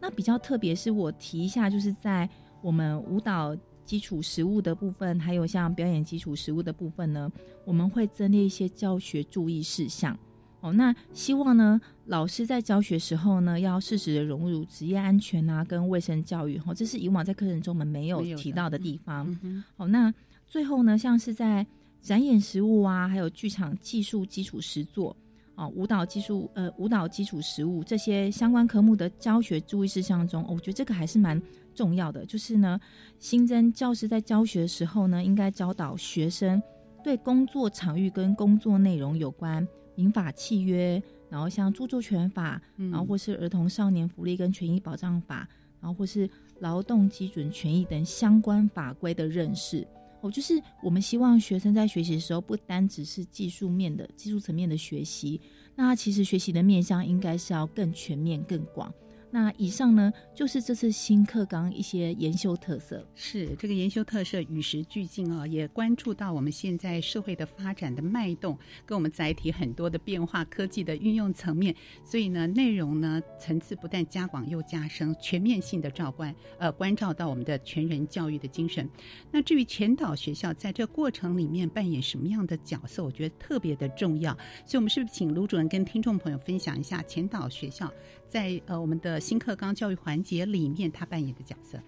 [0.00, 2.28] 那比较特别是我提一下，就是在
[2.60, 7.30] 我们舞蹈基础实务的部分，还有像表演基础实务的部分呢，
[7.64, 10.18] 我们会增列一些教学注意事项。
[10.60, 16.60] 哦，那希望呢，老师在教学时候呢，要适时的融入职业安全啊，跟卫生教育。
[16.66, 19.38] 哦，这是以往在课程中我们没有提到的地方。
[19.76, 20.12] 好，那
[20.46, 21.66] 最后呢，像是在
[22.02, 25.16] 展演实物啊，还有剧场技术基础实作
[25.54, 31.40] 啊，舞蹈技术呃，舞蹈基础实物这些相关科目的教学注意事项中，我觉得这个还是蛮
[31.74, 32.24] 重要的。
[32.24, 32.80] 就是呢，
[33.18, 36.62] 新增教师在教学的时候呢，应该教导学生
[37.04, 45.46] 对工作场域跟工作内容有关民法契约，然后像著作权法，然后或是儿童少年福利跟权益保障法，
[45.80, 46.28] 然后或是
[46.60, 49.86] 劳动基准权益等相关法规的认识。
[50.20, 55.40] 哦，就是我们希望学生在学习的时候，不单只是技术面的技术层面的学习，
[55.74, 58.92] 那其实学习的面向应该是要更全面、更广。
[59.30, 63.06] 那以上呢，就是这次新课纲一些研修特色。
[63.14, 71.74] 是这个研修特色与时俱进啊，也关注到我们现在社会的发展的脉动，跟我们载体很多的变化、科技的运用层面。
[72.04, 78.88] 所以呢，内容呢层次不但加广又加深，全面性的照关呃关照到我们的全人教育的精神。
[79.30, 84.36] 那至于前导学校在这过程里面扮演什么样的角色，我觉得特别的重要。
[84.66, 87.92] 所以，我们是不是请卢主任跟听众朋友分享一下前导学校？
[88.30, 91.80] 在呃，我们的新课纲教育环节里面，他扮演的角色。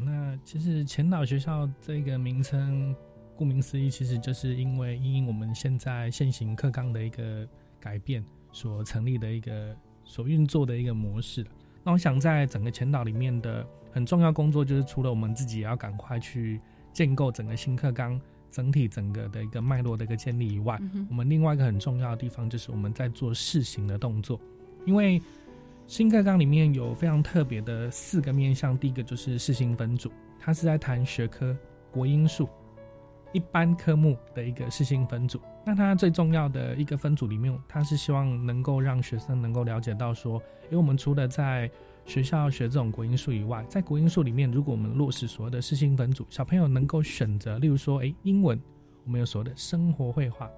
[0.00, 2.92] 那其实前导学校这个名称，
[3.36, 7.46] 顾名思义，其实就是因为因我们现在现行课纲的一个
[7.78, 11.46] 改变所成立的一个所运作的一个模式。
[11.84, 16.60] 那我想在整个前导里面的很重要工作，就是除了我们自己也要赶快去
[16.92, 18.20] 建构整个新课纲
[18.50, 20.76] 整体整个的一个脉络的一个建立以外，
[21.08, 24.40] 我们另外一个很重要的地方就是我们在做试行的动作。
[24.84, 25.20] 因为
[25.86, 31.56] 新课纲里面有非常特别的四个面向，第一个就是试行分组，它是在谈学科
[31.90, 32.48] 国英数
[33.32, 35.40] 一般科目的一个试行分组。
[35.64, 41.70] 那它最重要的一个分组里面，它是希望能够让学生能够了解到说，因为我们除了在
[42.04, 48.60] 学校学这种国英数以外，在国英数里面，如果我们落实所谓的四性分组，小朋友能够选择，例如说，诶，英文，
[49.04, 50.50] 我们有所谓的生活绘画，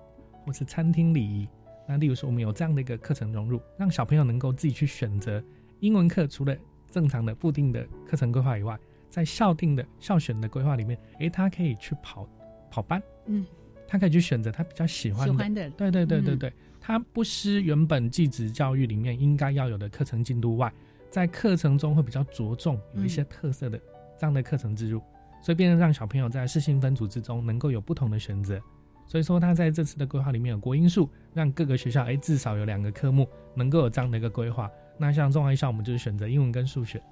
[0.46, 1.46] 或是餐厅礼仪。
[1.86, 5.42] 那例如说，我们有这样的一个课程融入，让小朋友能够自己去选择
[5.80, 6.56] 英文课，除了
[6.90, 8.78] 正常的固定的课程规划以外，
[9.10, 12.28] 在校定的校选的规划里面，诶，他可以去跑
[12.70, 13.44] 跑班，嗯，
[13.86, 20.72] 他可以去选择他比较喜欢的，喜欢的，对对对对对，他不失原本寄职教育里面应该要有的课程进度外，
[21.10, 23.78] 在课程中会比较着重有一些特色的
[24.18, 25.00] 这样的课程植入，
[25.42, 28.60] 所以变成让小朋友在适性分组之中能够有不同的选择。
[29.06, 34.70] 所以说，他在这次的规划里面有国英数，让各个学校哎至少有两个科目能够有这样的一个规划。
[34.98, 37.02] 那像中华校，我们就是选择英文跟数学。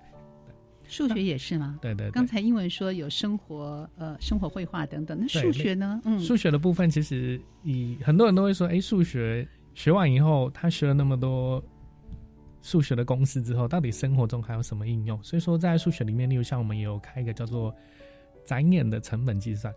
[0.89, 1.79] 数学也是吗？
[1.81, 2.11] 对对。
[2.11, 6.01] 刚才英文说有生活呃生活绘画等等，那数学呢？
[6.05, 11.63] 嗯，数学的部分其实以很多人都会说，哎，数学学完以后，他学了那么多
[12.61, 15.23] 数学的公式之后，到底生活中还有什么应用？
[15.23, 17.75] 所以说，在数学里面，例如像我们也有开一个叫做
[18.45, 19.73] 展演的成本计算。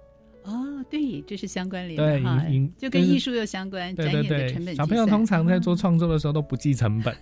[0.45, 2.45] 哦，对，这是相关联的哈，
[2.77, 3.93] 就跟艺术又相关。
[3.95, 7.15] 对对对，小朋友通常在做创作的时候都不计成本。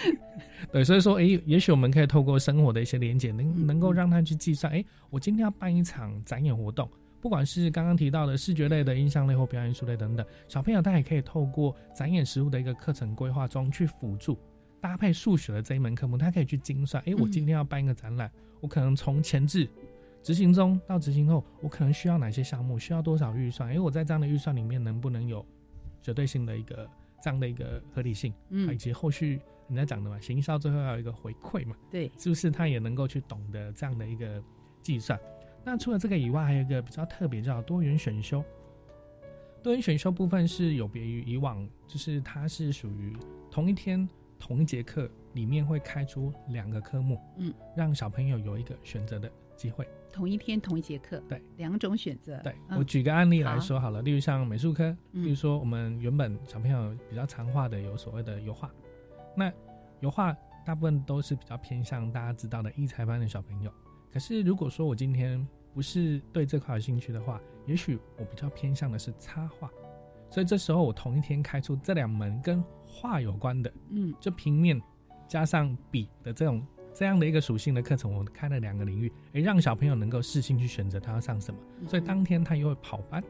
[0.72, 4.72] 对，所以说，哎，也许我们可以透过生活的一些连接，能能够让他去计算。
[4.72, 6.90] 哎，我今天要办一场展演活动，
[7.20, 14.38] 不管是刚刚提到的视觉类的、音像类或表演艺术类等等，小朋友他也可以透过展演实物的一个课程规划中去辅助
[14.80, 17.02] 搭配数学的这一门科目，他可以去精算。
[17.06, 18.30] 哎，我今天要办一个展览，
[18.60, 19.68] 我可能从前置、
[20.26, 23.68] 执行中到执行后，我可能需要哪些项目，需要多少预算？
[23.72, 25.46] 因为，我在这样的预算里面能不能有
[26.02, 26.90] 绝对性的一个
[27.22, 28.34] 这样的一个合理性？
[28.48, 29.40] 嗯，以及后续。
[29.68, 34.42] 人家讲的嘛，行销最后要有一个回馈嘛，对，是不是他也能够去懂得这样的一个
[34.82, 35.16] 计算？
[35.64, 38.44] 那除了这个以外，还有一个比较特别叫多元选修。
[39.62, 43.16] 多元选修部分是有别于以往，就是它是属于
[43.48, 44.08] 同一天
[44.40, 49.88] 同一节课里面会开出两个科目，嗯，让小朋友有一个选择的机会。
[50.12, 52.38] 同一天同一节课，对，两种选择。
[52.42, 58.70] 对我举个案例来说好了，例如像美术科，例如说我们原本小朋友比较常画的有所谓的油画。
[59.36, 59.52] 那
[60.00, 60.34] 油画
[60.64, 63.70] 大部分都是比较偏向大家知道的艺才班的小朋友。
[64.10, 69.70] 可是如果说我今天不是对这块有兴趣的话，也许我比较偏向的是插画。
[70.30, 74.80] 所以这时候我同一天开出这两门跟画有关的，嗯，就平面
[75.28, 81.60] 加上笔的这种这样的一个属性的课程，我开了两个领域，诶，让小朋友能够适性去选择他要上什么。
[81.86, 83.22] 所以当天他又会跑班，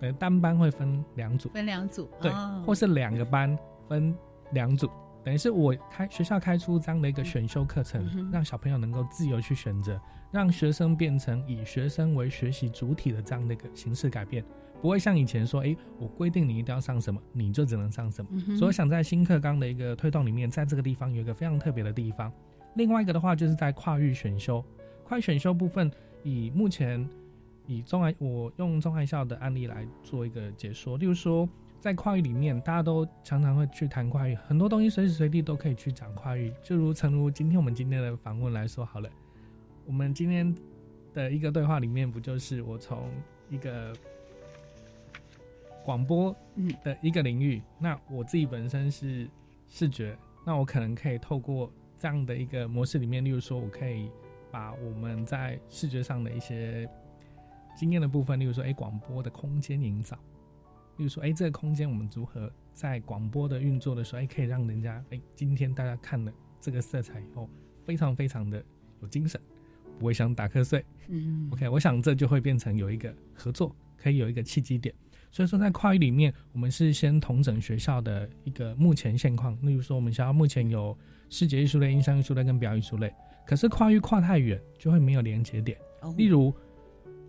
[0.00, 2.32] 等单班会分两组，分两组，对，
[2.64, 3.54] 或是两个班
[3.86, 4.16] 分
[4.52, 4.88] 两组。
[5.22, 10.00] 等于是我开学校开出这样的一个选修课程，让小朋友能够自由去选择，
[10.30, 14.42] 让学生变成以学生为学习主体的这样的一个形式改变，
[14.80, 18.40] 不会像以前说，哎，我规定你一定要上什么，你就只能上什么。
[18.56, 22.32] 所以我想在新课纲的一个推动里面，在这个地方有一个非常特别的地方。
[22.74, 24.64] 另外一个的话，就是在跨域选修，
[25.04, 25.90] 跨域选修部分，
[26.22, 27.08] 以目前
[27.66, 31.48] 以中爱，我用中爱校的案例来做一个解说，例如说。
[31.82, 36.54] 在跨域里面，大家都常常会去谈跨域，很多东西随时随地都可以去讲跨域。
[36.62, 39.10] 就如诚如今天我们今天的访问来说好了，
[39.84, 40.54] 我们今天
[41.12, 43.10] 的一个对话里面，不就是我从
[43.50, 43.92] 一个
[45.84, 46.32] 广播
[46.84, 49.28] 的一个领域，那我自己本身是
[49.68, 50.16] 视觉，
[50.46, 51.68] 那我可能可以透过
[52.02, 54.10] 这样的一个模式里面，例如说我可以
[54.50, 56.88] 把我们在视觉上的一些
[57.76, 60.18] 经验的部分，例如说哎广播的空间营造。
[60.96, 67.48] 例如说，哎，这个空间我们如何在广播的运作的时候，哎，可以让人家，哎，今天大家看了这个色彩以后，
[67.84, 68.62] 非常非常的
[69.00, 69.40] 有精神，
[70.00, 70.84] 不会想打瞌睡。
[71.06, 74.92] 嗯，OK，我想这就会变成有一个合作，可以有一个契机点。
[75.32, 79.58] 所以说，在跨域里面，我们是先统整学校的一个目前现况。
[79.62, 80.96] 例如说，我们学校目前有
[81.30, 83.12] 视觉艺术类、音像艺术类跟表演艺术类，
[83.46, 85.76] 可是跨域跨太远，就会没有连接点。
[86.18, 86.54] 例如，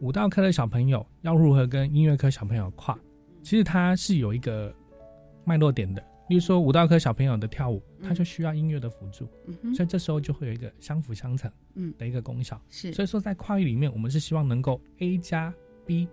[0.01, 2.99] 舞蹈科的小朋友要如何跟音乐科小朋友跨？
[3.41, 4.75] 其实它是有一个
[5.45, 9.29] 脉络点的，例如说舞蹈科小朋友的跳舞，他就需要音乐的辅助，
[9.73, 11.49] 所以这时候就会有一个相辅相成
[11.97, 12.61] 的一个功效。
[12.69, 15.53] 是，所以说在跨域里面，我们是希望能够 A 加
[15.85, 16.07] B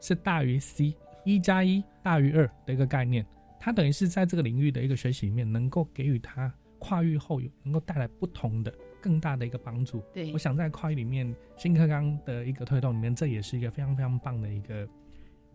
[0.00, 0.94] 是大于 C，
[1.26, 3.26] 一加一大于二的一个概念。
[3.60, 8.72] 它等于是在这个领域的一个学习里面，能够给予他跨域后有能够带来不同的、
[9.02, 10.02] 更大的一个帮助。
[10.14, 14.88] 对，我想在跨域里面新课纲的一个推动里面，这也是一个非常非常棒的一个。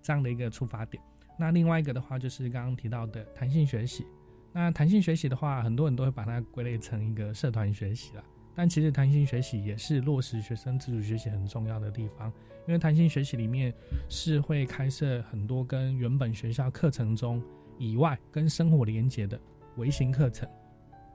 [0.03, 0.99] 这样的一个出发点，
[1.37, 4.03] 那另外一个的话就是刚刚提到的弹性学习。
[4.51, 8.23] 那弹性学习的话，很多人都会把它归类成一个社团学习了。
[8.55, 12.31] 但其实弹性学习也是落实学生自主学习很重要的地方，
[12.67, 13.73] 因为弹性学习里面
[14.09, 17.41] 是会开设很多跟原本学校课程中
[17.77, 19.39] 以外跟生活连接的
[19.77, 20.47] 微型课程。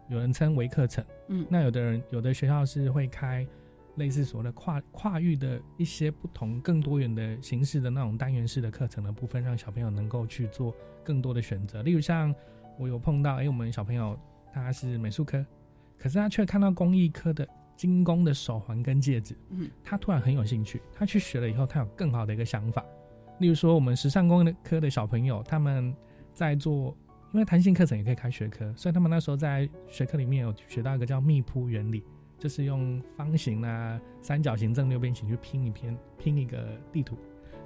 [0.08, 3.44] 有人称为课程，嗯，那有的人有的学校是会开
[3.96, 10.72] 类似所谓的跨跨域的一些不同更多元的形式的那种单元式的课程的部分，让小朋友能够去做
[11.02, 11.82] 更多的选择。
[11.82, 12.32] 例如像
[12.78, 14.16] 我有碰到，哎，我们小朋友
[14.52, 15.44] 他是美术科，
[15.98, 22.84] 可是他却看到工艺科的精工的手环跟戒指，嗯，他突然很有兴趣，他去学了以后，他有更好的一个想法。
[23.38, 25.94] 例如说，我们时尚工科的小朋友，他们
[26.32, 26.96] 在做，
[27.32, 32.02] 因为弹性课程也可以开学科，所以他们那时候在学科里面有学到一个叫密铺原理，
[32.38, 37.18] 就是用方形啊、三角形、正六边形去拼一篇拼一个地图。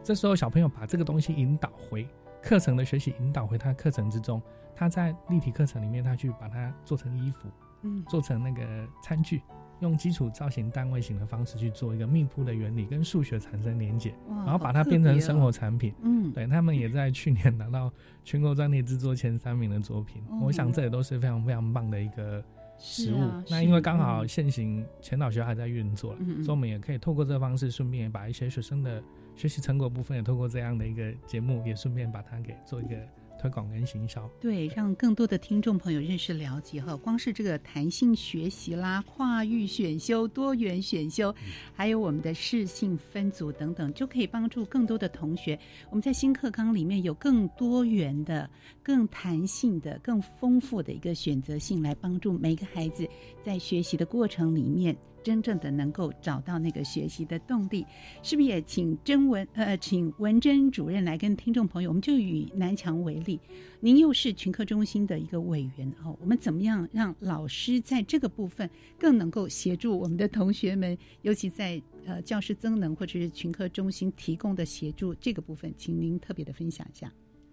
[0.02, 2.08] 这时候小朋友把这个东西引导回
[2.42, 4.42] 课程的学习，引导回他课程之中，
[4.74, 7.48] 他在立体课程里面，他去把它做成衣服，
[7.82, 9.40] 嗯，做成那个餐具。
[9.80, 15.94] 用基础造型单位型的方式去做一个密铺的原理，跟数学产生连结，然后把它变成生活产品。
[16.02, 17.90] 嗯，对他们也在去年拿到
[18.22, 20.22] 全国专利制作前三名的作品。
[20.42, 22.44] 我想这也都是非常非常棒的一个
[22.76, 23.30] 食物。
[23.48, 29.02] 那因为刚好现行前导学还在运作，所以我们也可以透过这个方式，顺便也把一些学生的
[29.34, 32.96] 学习成果部分也透过这样的一个节目，也顺便把它给做一个。
[33.40, 36.94] 推广跟行销，对，让更多的听众朋友认识了解哈。
[36.94, 41.34] 光是这个弹性学习啦、跨域选修、多元选修，
[41.72, 45.58] 还有我们的适性分组等等，就可以帮助更多的同学。
[45.88, 48.48] 我们在新课纲里面有更多元的、
[48.82, 53.08] 更弹性的、更丰富的一个选择性，来帮助每个孩子
[53.42, 54.94] 在学习的过程里面。
[55.22, 57.86] 真正的能够找到那个学习的动力，
[58.22, 63.38] 是不是也请甄文呃，请文珍主任来跟听众朋友，我们就以南墙为例，
[63.80, 68.68] 您又是群科中心的一个委员哦，我们怎么样让老师在这个部分
[68.98, 77.12] 更能够协助我们的同学们，尤其在呃教师增能或者是群科中心提供的协助这个部分，请您特别的分享一下。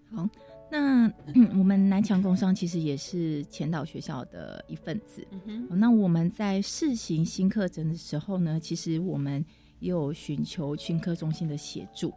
[0.10, 0.28] 好。
[0.70, 1.12] 那
[1.58, 5.26] 我们南强工商其实也是前导学校的一份子。
[5.70, 9.44] 那我们在试行新课程的时候呢，其实我们
[9.80, 12.14] 也有寻求群科中心的协助。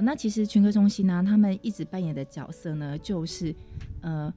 [0.00, 3.52] 那其实群科中心呢，他们一直扮演的角色呢，就是
[4.00, 4.32] 呃，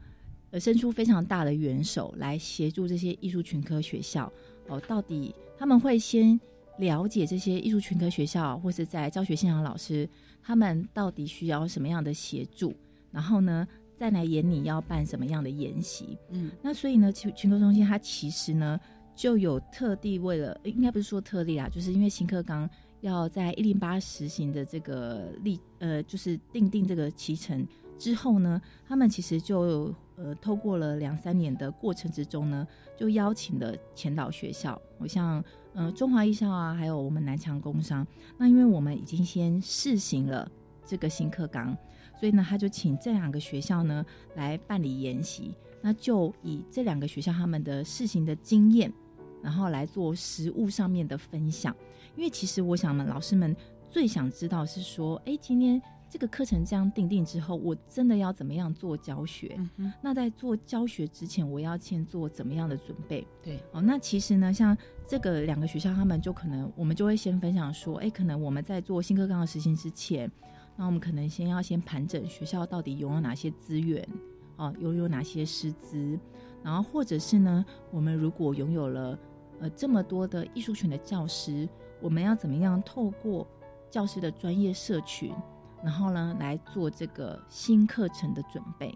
[0.60, 4.32] 伸出非常大的援手来协助这些艺术群科学校。
[4.70, 6.40] 哦，到底他们会先
[6.80, 10.10] 了解这些艺术群科学校或是在教学现场老师，
[10.42, 12.74] 他们到底需要什么样的协助？
[13.12, 18.80] 然后呢，再来演你要办什么样的研习，嗯，那所以呢，群群科中心它其实呢
[19.16, 22.68] 就有特地为了，应该不是说特例啦，就是因为新课纲
[23.02, 27.68] 要在一零八实行的这个立，呃，就是定定这个期程
[28.00, 35.44] 之后呢，他们其实就呃透过了两三年的过程之中呢，就邀请了前导学校，我像
[35.74, 38.08] 呃中华艺校啊，还有我们南强工商，
[38.38, 40.50] 那因为我们已经先试行了
[40.86, 41.78] 这个新课纲。
[42.22, 44.06] 所以呢，他就请这两个学校呢
[44.36, 48.94] 来办理研习，那就以这两个学校他们的试行的经验，
[49.42, 51.76] 然后来做实物上面的分享。
[52.16, 53.56] 因为其实我想呢，老师们
[53.90, 59.60] 最想知道是说，哎，今天这个课程这样定定之后，我真的要怎么样做教学？
[60.00, 63.26] 那在做教学之前，我要先做怎么样的准备？
[63.42, 70.32] 对，哦，那其实呢，像这个两个学校，他们就可能我们就会先分享说，哎，可能我们在做新课纲的实行之前。
[70.82, 74.04] 那我们可能先要先盘整学校到底拥有哪些资源，
[74.56, 76.20] 哦，拥有哪些师资，
[76.64, 79.16] 然后或者是呢，我们如果拥有了
[79.60, 81.70] 呃这么多的艺术群的教师，
[82.02, 83.48] 我们要怎么样透过
[83.92, 85.32] 教师的专业社群，
[85.84, 88.92] 然后呢来做这个新课程的准备？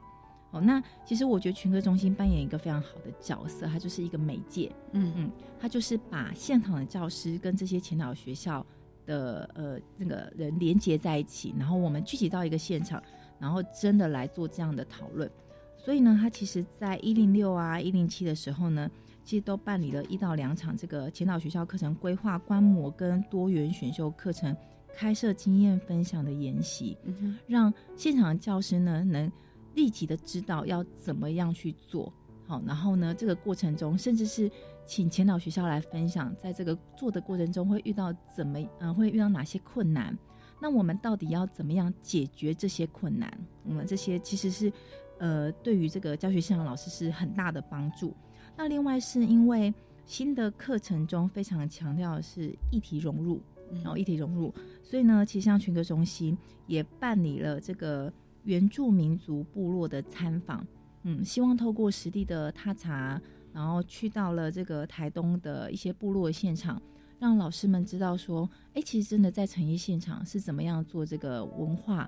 [0.49, 8.65] 哦，那其实我觉得群科中心扮演一个非常好的角色，它就是一个媒介，嗯嗯，它就是把现场的教师跟这些前导学校。
[9.05, 13.01] 的呃那个人连接在一起，然后我们聚集到一个现场，
[13.39, 15.29] 然后真的来做这样的讨论。
[15.77, 18.89] 所以呢，他其实在一零六啊一零七的时候呢，
[19.23, 24.55] 其实都办理了一到两场这个前导学校课程规划、观摩跟多元选修课程
[24.95, 26.97] 开设经验分享的研习，
[27.45, 29.31] 让现场的教师呢能
[29.75, 32.11] 立即的知道要怎么样去做
[32.47, 32.61] 好。
[32.65, 34.51] 然后呢，这个过程中甚至是。
[34.87, 40.15] 请前导学校来分享，在这个做的过程中会遇到怎么，嗯，会遇到哪些困难？
[40.61, 43.35] 那我们到底要怎么样解决这些困难？
[43.63, 44.71] 我们这些其实是，
[45.17, 48.15] 呃，对于这个教学现场老师是很大的帮助。
[48.55, 49.73] 那另外是因为
[50.05, 53.41] 新的课程中非常强调的是议题融入，
[53.71, 56.37] 然后议题融入，所以呢，其实像群科中心
[56.67, 60.63] 也办理了这个原住民族部落的参访，
[61.05, 63.21] 嗯，希望透过实地的踏查。
[63.53, 66.81] 然后去到了这个台东的一些部落现场，
[67.17, 72.05] 让老师们知道说，哎，其实真的在成衣现场是怎么样做这个文化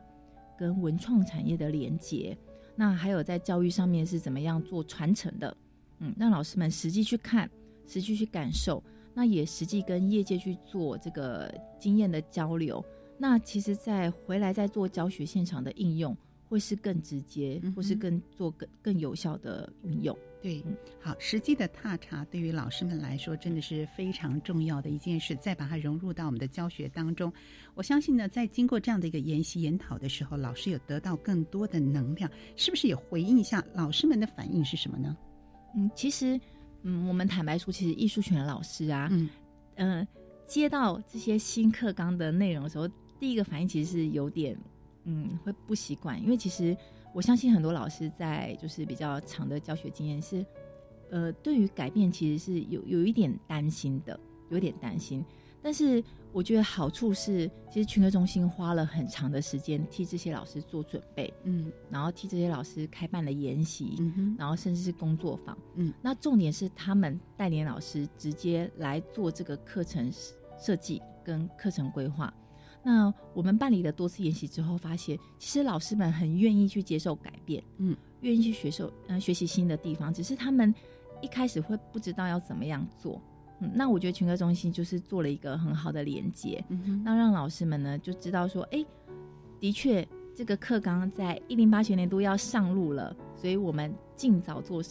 [0.59, 2.37] 跟文创产业的连接，
[2.75, 5.55] 那还有在教育上面是怎么样做传承的，
[5.99, 7.49] 嗯，让老师们实际去看，
[7.87, 8.83] 实际去感受，
[9.13, 12.83] 那也实际跟业界去做这个经验的交流。
[13.17, 16.13] 那其实，在回来再做教学现场的应用，
[16.47, 20.17] 会是更直接，或是更做更更有效的运用。
[20.41, 20.63] 对，
[21.01, 25.35] 好，实际的踏查对于老师们来说真的是非常重要的一件事。
[25.37, 27.33] 再把它融入到我们的教学当中，
[27.73, 35.17] 我相信呢，在经过这样的一个研习研讨的时候，老师有得到更多的能量，是不是也回应一下老师们的反应是什么呢？
[35.75, 36.39] 嗯，其实，
[36.83, 39.29] 嗯，我们坦白说，其实艺术群的老师啊，嗯，
[39.75, 40.07] 呃，
[40.45, 42.87] 接到这些新课纲的内容的时候，
[43.19, 44.57] 第一个反应其实是有点，
[45.07, 46.77] 嗯，会不习惯，因为其实。
[47.13, 50.45] 我相信很多老师在就是比较长的教学经验是，
[51.09, 54.19] 呃，对于改变其实是有有一点担心的，
[54.51, 55.25] 有点担心。
[55.59, 70.11] 但是我觉得好处是，其实群科中心花了很长的时间替这些老师做准备，嗯，然后替这些老师开办了研习，嗯然后甚至是工作坊，嗯，那重点是他们带领老师直接来做这个课程
[70.59, 72.31] 设计跟课程规划。
[72.87, 80.13] 那我们办理了多次研习之后，发现其实老师们很愿意去接受改变，嗯，愿意去学受，嗯，学习新的地方。
[80.13, 80.73] 只是他们
[81.21, 83.21] 一开始会不知道要怎么样做，
[83.59, 88.85] 嗯，那我觉得群科中心就是做了一个很好的连接，嗯那让老师们呢就知道说，哎，
[89.59, 94.81] 的确这个课纲在一零八学年度要上路了，所以我们尽早做，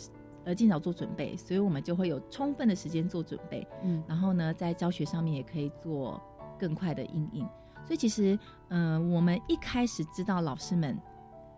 [0.45, 6.21] 呃，尽早做准备，所以我们就会有充分的时间做准备，嗯，然后呢，在教学上面也可以做
[6.59, 7.49] 更快的应应。
[7.87, 10.99] 所以其实，嗯，我们一开始知道老师们，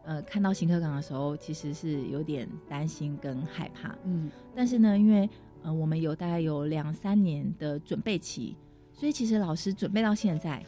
[0.04, 4.30] 呃，看到新课纲的时候，其实是有点担心跟害怕，嗯。
[4.54, 5.28] 但是呢，因为，
[5.62, 8.56] 呃，我们有大概有两三年的准备期，
[8.92, 10.64] 所以其实老师准备到现在。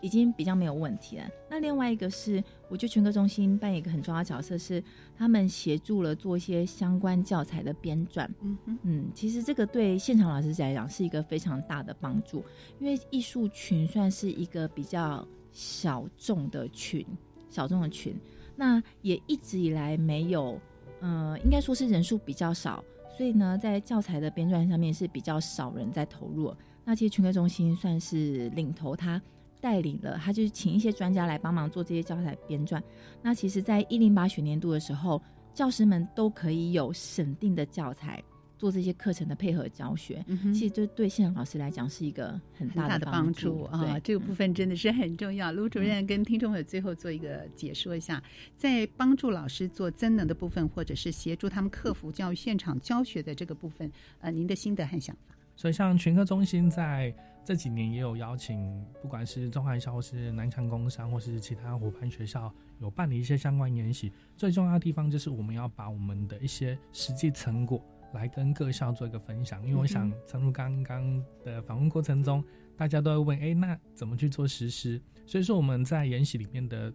[0.00, 1.24] 已经比较没有问题了。
[1.48, 4.82] 那另外一个是，我觉得群科中心扮演一个很重要的角色，是
[5.16, 8.28] 他们协助了做一些相关教材的编撰。
[8.40, 12.44] 嗯嗯，其实这个对现场老师来讲是一个非常大的帮助，
[12.80, 17.06] 因为艺术群算是一个比较小众的群，
[17.48, 18.16] 小众的群，
[18.56, 20.58] 那也一直以来没有，
[21.00, 22.82] 呃，应该说是人数比较少，
[23.16, 26.52] 所以呢，在教材的编撰上面是比较少人在投入。
[26.84, 29.20] 那其实全科中心算是领头，他。
[29.64, 32.82] 带领了，他就是请一些专家来帮忙做这些教材编撰。
[33.22, 35.22] 那其实，在一零八学年度的时候，
[35.54, 38.22] 教师们都可以有审定的教材
[38.58, 40.22] 做这些课程的配合教学。
[40.52, 43.98] 其实，这对现场老师来讲是一个很大的帮助啊。
[44.00, 45.50] 这个部分真的是很重要。
[45.50, 48.22] 卢主任跟听众朋友最后做一个解说一下，
[48.58, 53.90] 在帮助老师做增能的部分，或者是协助他们克服教育现场教学的这个部分，
[54.20, 55.34] 呃，您的心得和想法。
[55.56, 57.14] 所以，像群科中心在。
[57.44, 64.10] 这几年也有邀请，不管是中华校或是南强工商，或是其他伙伴学校，有办理一些相关研习。
[64.34, 67.84] 最重要的地方就是我们要把我们的一些实际成果
[68.14, 69.62] 来跟各校做一个分享。
[69.66, 72.42] 因为我想，正如刚刚的访问过程中，
[72.78, 74.98] 大家都会问：哎，那怎么去做实施？
[75.26, 76.90] 所以说，我们在研习里面的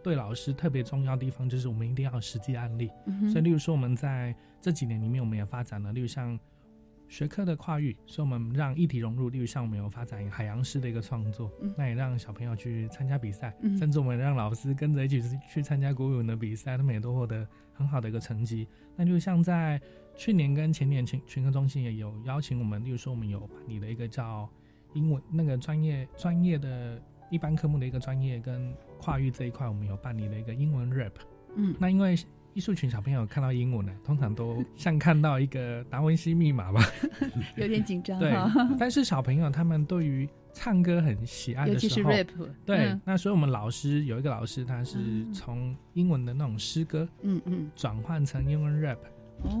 [0.00, 2.88] 对老师特别重要的地方，就是我们一定要有实际案例。
[3.32, 6.38] 所以，例如说，我们在这几年里面，我们也发展了，例如像。
[7.12, 18.66] 学科的跨域，所以我们让议题融入，例如像我们有发展海洋诗的一个创作，那也让小朋友去参加比赛，甚至我们让老师跟着一起去参加国语文的比赛，他们也都获得很好的一个成绩。
[18.96, 19.78] 那就像在
[20.16, 24.48] 去年跟前年群群科中心也有邀请我们，例如说我们有办理了一个叫
[24.94, 26.98] 英文那个专业专业的
[27.30, 31.12] 一般科目的一个专业跟跨域这一块，我们有办理了一个英文 rap。
[31.56, 32.16] 嗯，那因为。
[32.54, 36.82] 艺术群小朋友看到英文呢，通常都像看到一个达文西密码吧，
[37.56, 38.18] 有点紧张。
[38.18, 38.32] 对，
[38.78, 42.10] 但是小朋友他们对于唱歌很喜爱的时候，
[42.66, 44.98] 对，那所以我们老师有一个老师，他是
[45.32, 48.98] 从英文的那种诗歌，嗯嗯，转换成英文 rap，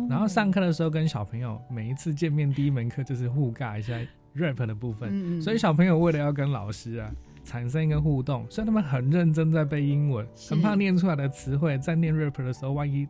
[0.08, 3.98] 然后上课的时候跟小朋友每一次见面第一门课就是互尬一下
[4.34, 7.10] rap 的部分，所以小朋友为了要跟老师啊。
[7.44, 13.06] 产生一个互动，所以他们很认真在背英文，很怕念出来的词汇在念 rap 的时候，万一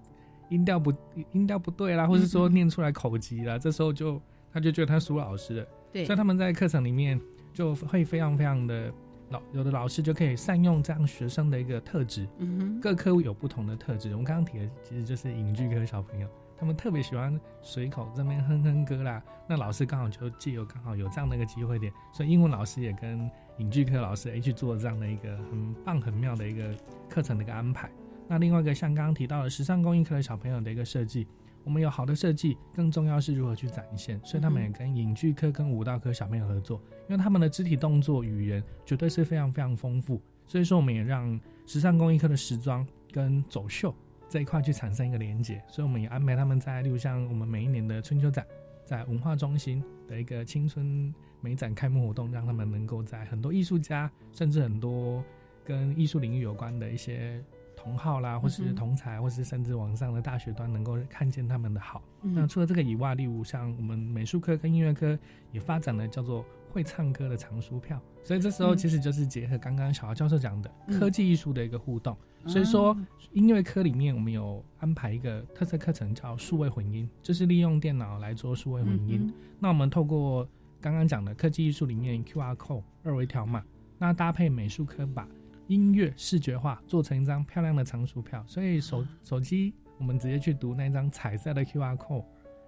[0.48, 0.92] 音调不
[1.32, 4.20] 音调不对啦，或是说念出来口急了，这时候就
[4.52, 5.66] 他就觉得他输老师了。
[5.92, 7.20] 对，所以他们在课程里面
[7.52, 8.92] 就会非常非常的
[9.30, 12.26] 老，有的老师就可以善用这样学生的一个特质。
[12.38, 14.10] 嗯哼，各科有不同的特质。
[14.10, 16.28] 我们刚刚提的其实就是影剧科小朋友。
[16.58, 23.28] 他们特别喜欢随口这边哼哼歌啦，那老师刚好就借由刚好有这样的一个机会点，所以英文老师也跟
[23.58, 26.74] 影剧课老师一起做这样的一个很棒很妙的一个
[27.08, 27.90] 课程的一个安排。
[28.28, 31.26] 那另外一个像刚刚提到的时尚工艺课的小朋友的一个设计，
[31.64, 43.94] 我们有好的设计，更重要是如何去展现，所以他们也跟影剧课跟舞蹈科小朋友合作，因为他们的肢体动作语言绝对是非常非常丰富，所以说我们也让时尚工艺课的时装跟走秀。
[44.28, 48.46] 这一块去产生一个连接，所以我们也安排他们在，例如像我们每一年的春秋展，
[48.86, 55.24] 在文化中心的一个青春美展开幕活动，让他们能够在很多艺术家，甚至很多
[55.64, 57.42] 跟艺术领域有关的一些
[57.74, 62.02] 同好啦，或是同才，或是甚至网上的大学端，能够看见他们的好。
[62.20, 65.18] 嗯那除了这个以外，例如像我们美术科跟音乐科
[65.50, 72.16] 也发展了叫做会唱歌的藏书票，所以这时候嗯其实就是结合刚刚小姚教授讲的嗯科技艺术的一个互动。
[72.46, 79.20] 所以说哦，音乐科里面我们有安排一个特色课程，叫数位混音，就是利用电脑来做数位混音。
[79.26, 80.48] 嗯那我们透过
[80.80, 83.62] 刚刚讲的科技艺术里面 QR code 二维条码，
[83.98, 85.28] 那搭配美术科把
[85.68, 88.44] 音乐视觉化，做成一张漂亮的藏书票。
[88.48, 92.24] 所以手手机我们直接去读那张彩色的 QR code，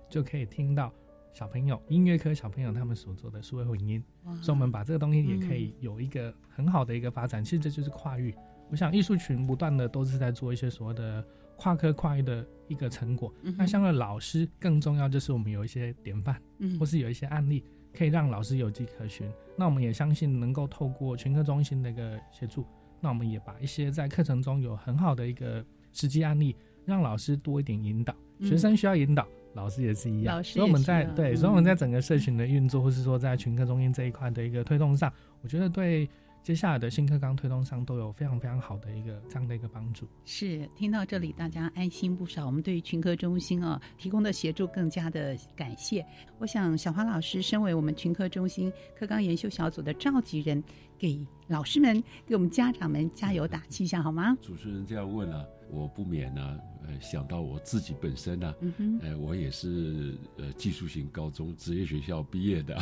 [0.09, 0.93] 就可以听到
[1.35, 4.03] 小朋友音乐科小朋友他们所做的数位混音。
[4.41, 7.45] 所以我们把这个东西也可以有一个很好的一个发展。
[7.45, 8.35] 其实这就是跨域。
[8.71, 11.23] 我想艺术群不断的都是在做一些所谓的
[11.57, 13.31] 跨科跨域的一个成果。
[13.43, 17.63] 嗯那相对老师更重要就是我们有一些典范，嗯或是有一些案例，
[17.93, 19.31] 可以让老师有迹可循。
[19.57, 22.65] 那我们也相信能够透过群科中心的一个协助，
[23.01, 26.57] 那我们也把一些在课程中有很好的一个实际案例，
[26.87, 28.15] 让老师多一点引导。
[28.39, 30.37] 嗯学生需要引导，老师也是一样。
[30.37, 36.09] 老师所以我们在对，嗯所以我们在整个社群的运作，或是说在群科中心这一块的一个推动上，我觉得对
[36.43, 40.07] 接下来的新课纲推动上都有非常非常好的一个这样的一个帮助。
[40.27, 42.45] 是听到这里，大家安心不少。
[42.45, 46.05] 我们对于群科中心啊提供的协助更加的感谢。
[46.39, 50.63] 我想小花老师身为我们群科中心课纲研修小组的召集人，
[50.99, 54.37] 给老师们、给我们家长们加油打气一下好吗？
[54.43, 58.99] 主持人这样问啊，我不免呢、呃，想到我自己本身呢、嗯哼。
[59.03, 62.77] 呃，我也是呃技术型高中职业学校毕业的，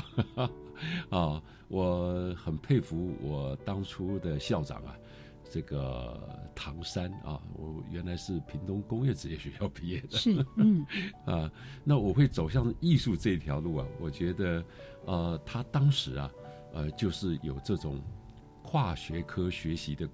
[1.10, 4.96] 啊，我很佩服我当初的校长啊，
[5.50, 10.84] 这个唐山啊，我原来是屏东工业职业学校毕业的，是嗯。
[11.24, 11.50] 啊，
[11.84, 14.64] 那我会走向艺术这条路啊，我觉得
[15.04, 16.30] 呃，他当时啊，
[16.72, 18.00] 呃，就是有这种
[18.62, 20.08] 跨学科学习的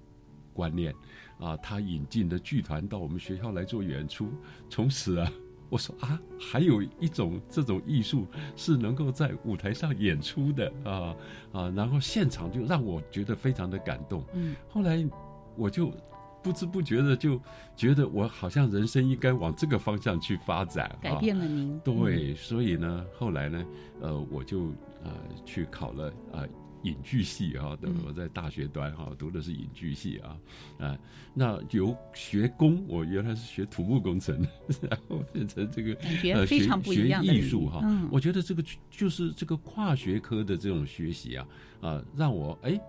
[0.59, 0.93] 观念
[1.39, 4.29] 啊，他引进的剧团到我们学校来做演出，
[4.69, 5.31] 从此啊。
[5.69, 11.15] 我说啊，还有一种这种艺术是能够在舞台上演出的啊
[11.53, 14.23] 啊，然后现场就让我觉得非常的感动。
[14.33, 15.07] 嗯，后来
[15.55, 15.93] 我就
[16.41, 17.39] 不知不觉的就
[17.75, 23.65] 觉得我好像人生应该往这个方向去发展，改变了您啊对，所以呢，后来呢，
[24.01, 25.13] 呃，我就呃
[25.45, 26.43] 去考了啊。
[26.83, 30.37] 影剧系啊，对，嗯我在大学端哈、读的是影剧系啊，
[30.79, 30.97] 啊，
[31.33, 34.35] 那由学工，我原来是学土木工程，
[34.89, 41.47] 然后变成这个感觉呃学非常不一学样的艺术哈、嗯我觉得这个就是这个跨学科的这种学习啊，
[41.81, 42.79] 啊，让我哎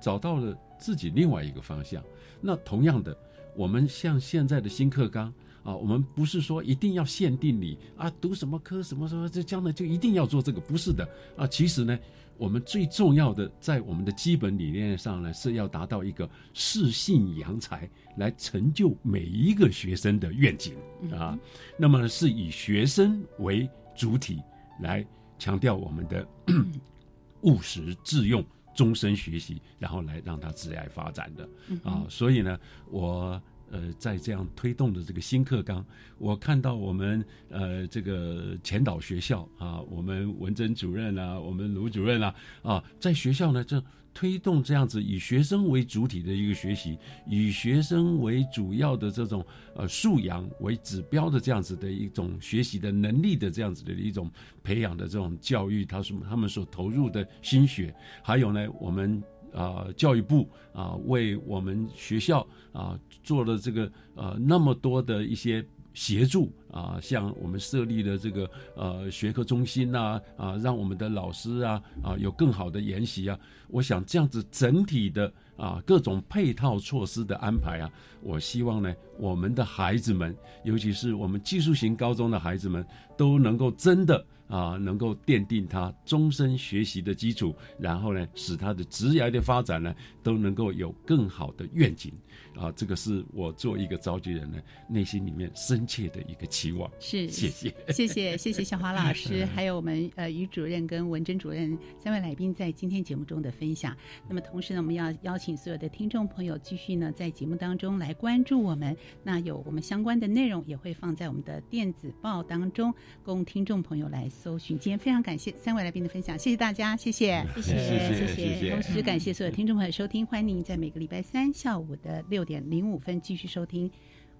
[0.00, 2.02] 找到了自己另外一个方向。
[2.40, 3.16] 那同样的，
[3.56, 5.32] 我们像现在的新课纲
[5.64, 11.46] 啊，我们不是说一定要限定你啊读什么科什么什么，这将来就一定要做这个，不是的啊。
[11.46, 11.98] 其实呢，
[12.38, 20.74] 我们最重要的在我们的基本理念上呢，是要达到一个适性扬才，来成就每一个学生的愿景
[21.12, 21.38] 啊。
[21.76, 24.40] 那么是以学生为主体
[24.80, 25.04] 来
[25.38, 26.26] 强调我们的
[27.42, 28.42] 务实致用。
[28.74, 32.56] 终身学习，然后来让他自爱发展的嗯啊，所以呢，
[32.92, 35.84] 我呃在这样推动的这个新课纲，
[36.18, 43.82] 我看到我们呃这个前导学校啊，我们文珍主任啊，我们卢主任啊啊，在学校呢这
[44.14, 49.44] 推动这样子以学生为主体的一个学习，以学生为主要的这种
[49.76, 54.30] 呃素养为指标的这样子的一种学习的能力的这样子的一种
[54.62, 59.22] 培养的这种教育，他说他们所投入的心血，还有呢我们。
[59.54, 73.38] 啊、教育部啊、为我们学校啊、做了这个呃那么多的一些协助啊、像我们设立的这个呃学科中心呐啊让我们的老师啊啊有更好的研习啊，
[73.68, 77.90] 我想这样子整体的啊各种配套措施的安排啊，
[78.22, 82.86] 我希望呢我们的孩子们，尤其是我们技术型高中的孩子们，
[83.16, 84.24] 都能够真的。
[84.48, 92.12] 啊，能够奠定他终身学习的基础，然后呢，使他的职业的发展呢，都能够有更好的愿景。
[92.56, 96.90] 啊，这个是我做一个召集人呢，内心里面深切的一个期望。
[96.98, 103.96] 是，谢谢，谢谢，谢谢小华老师， 还有我们呃于主任跟文珍主任三位来宾在今天节目中的分享。
[104.28, 108.96] 那么同时呢，我们要邀请所有的听众朋友继续呢在节目当中来关注我们。
[109.22, 112.92] 那有我们相关的内容也会放在我们的电子报当中，
[113.22, 114.78] 供听众朋友来搜寻。
[114.78, 123.90] 今天非常感谢三位来宾的分享，谢谢大家，谢谢，谢谢谢谢谢谢同时感谢所有听众朋友收听，欢迎您在每个礼拜三下午的六点零五分继续收听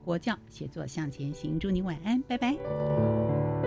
[0.04, 1.58] 国教写作向前行。
[1.58, 3.57] 祝您晚安，拜拜。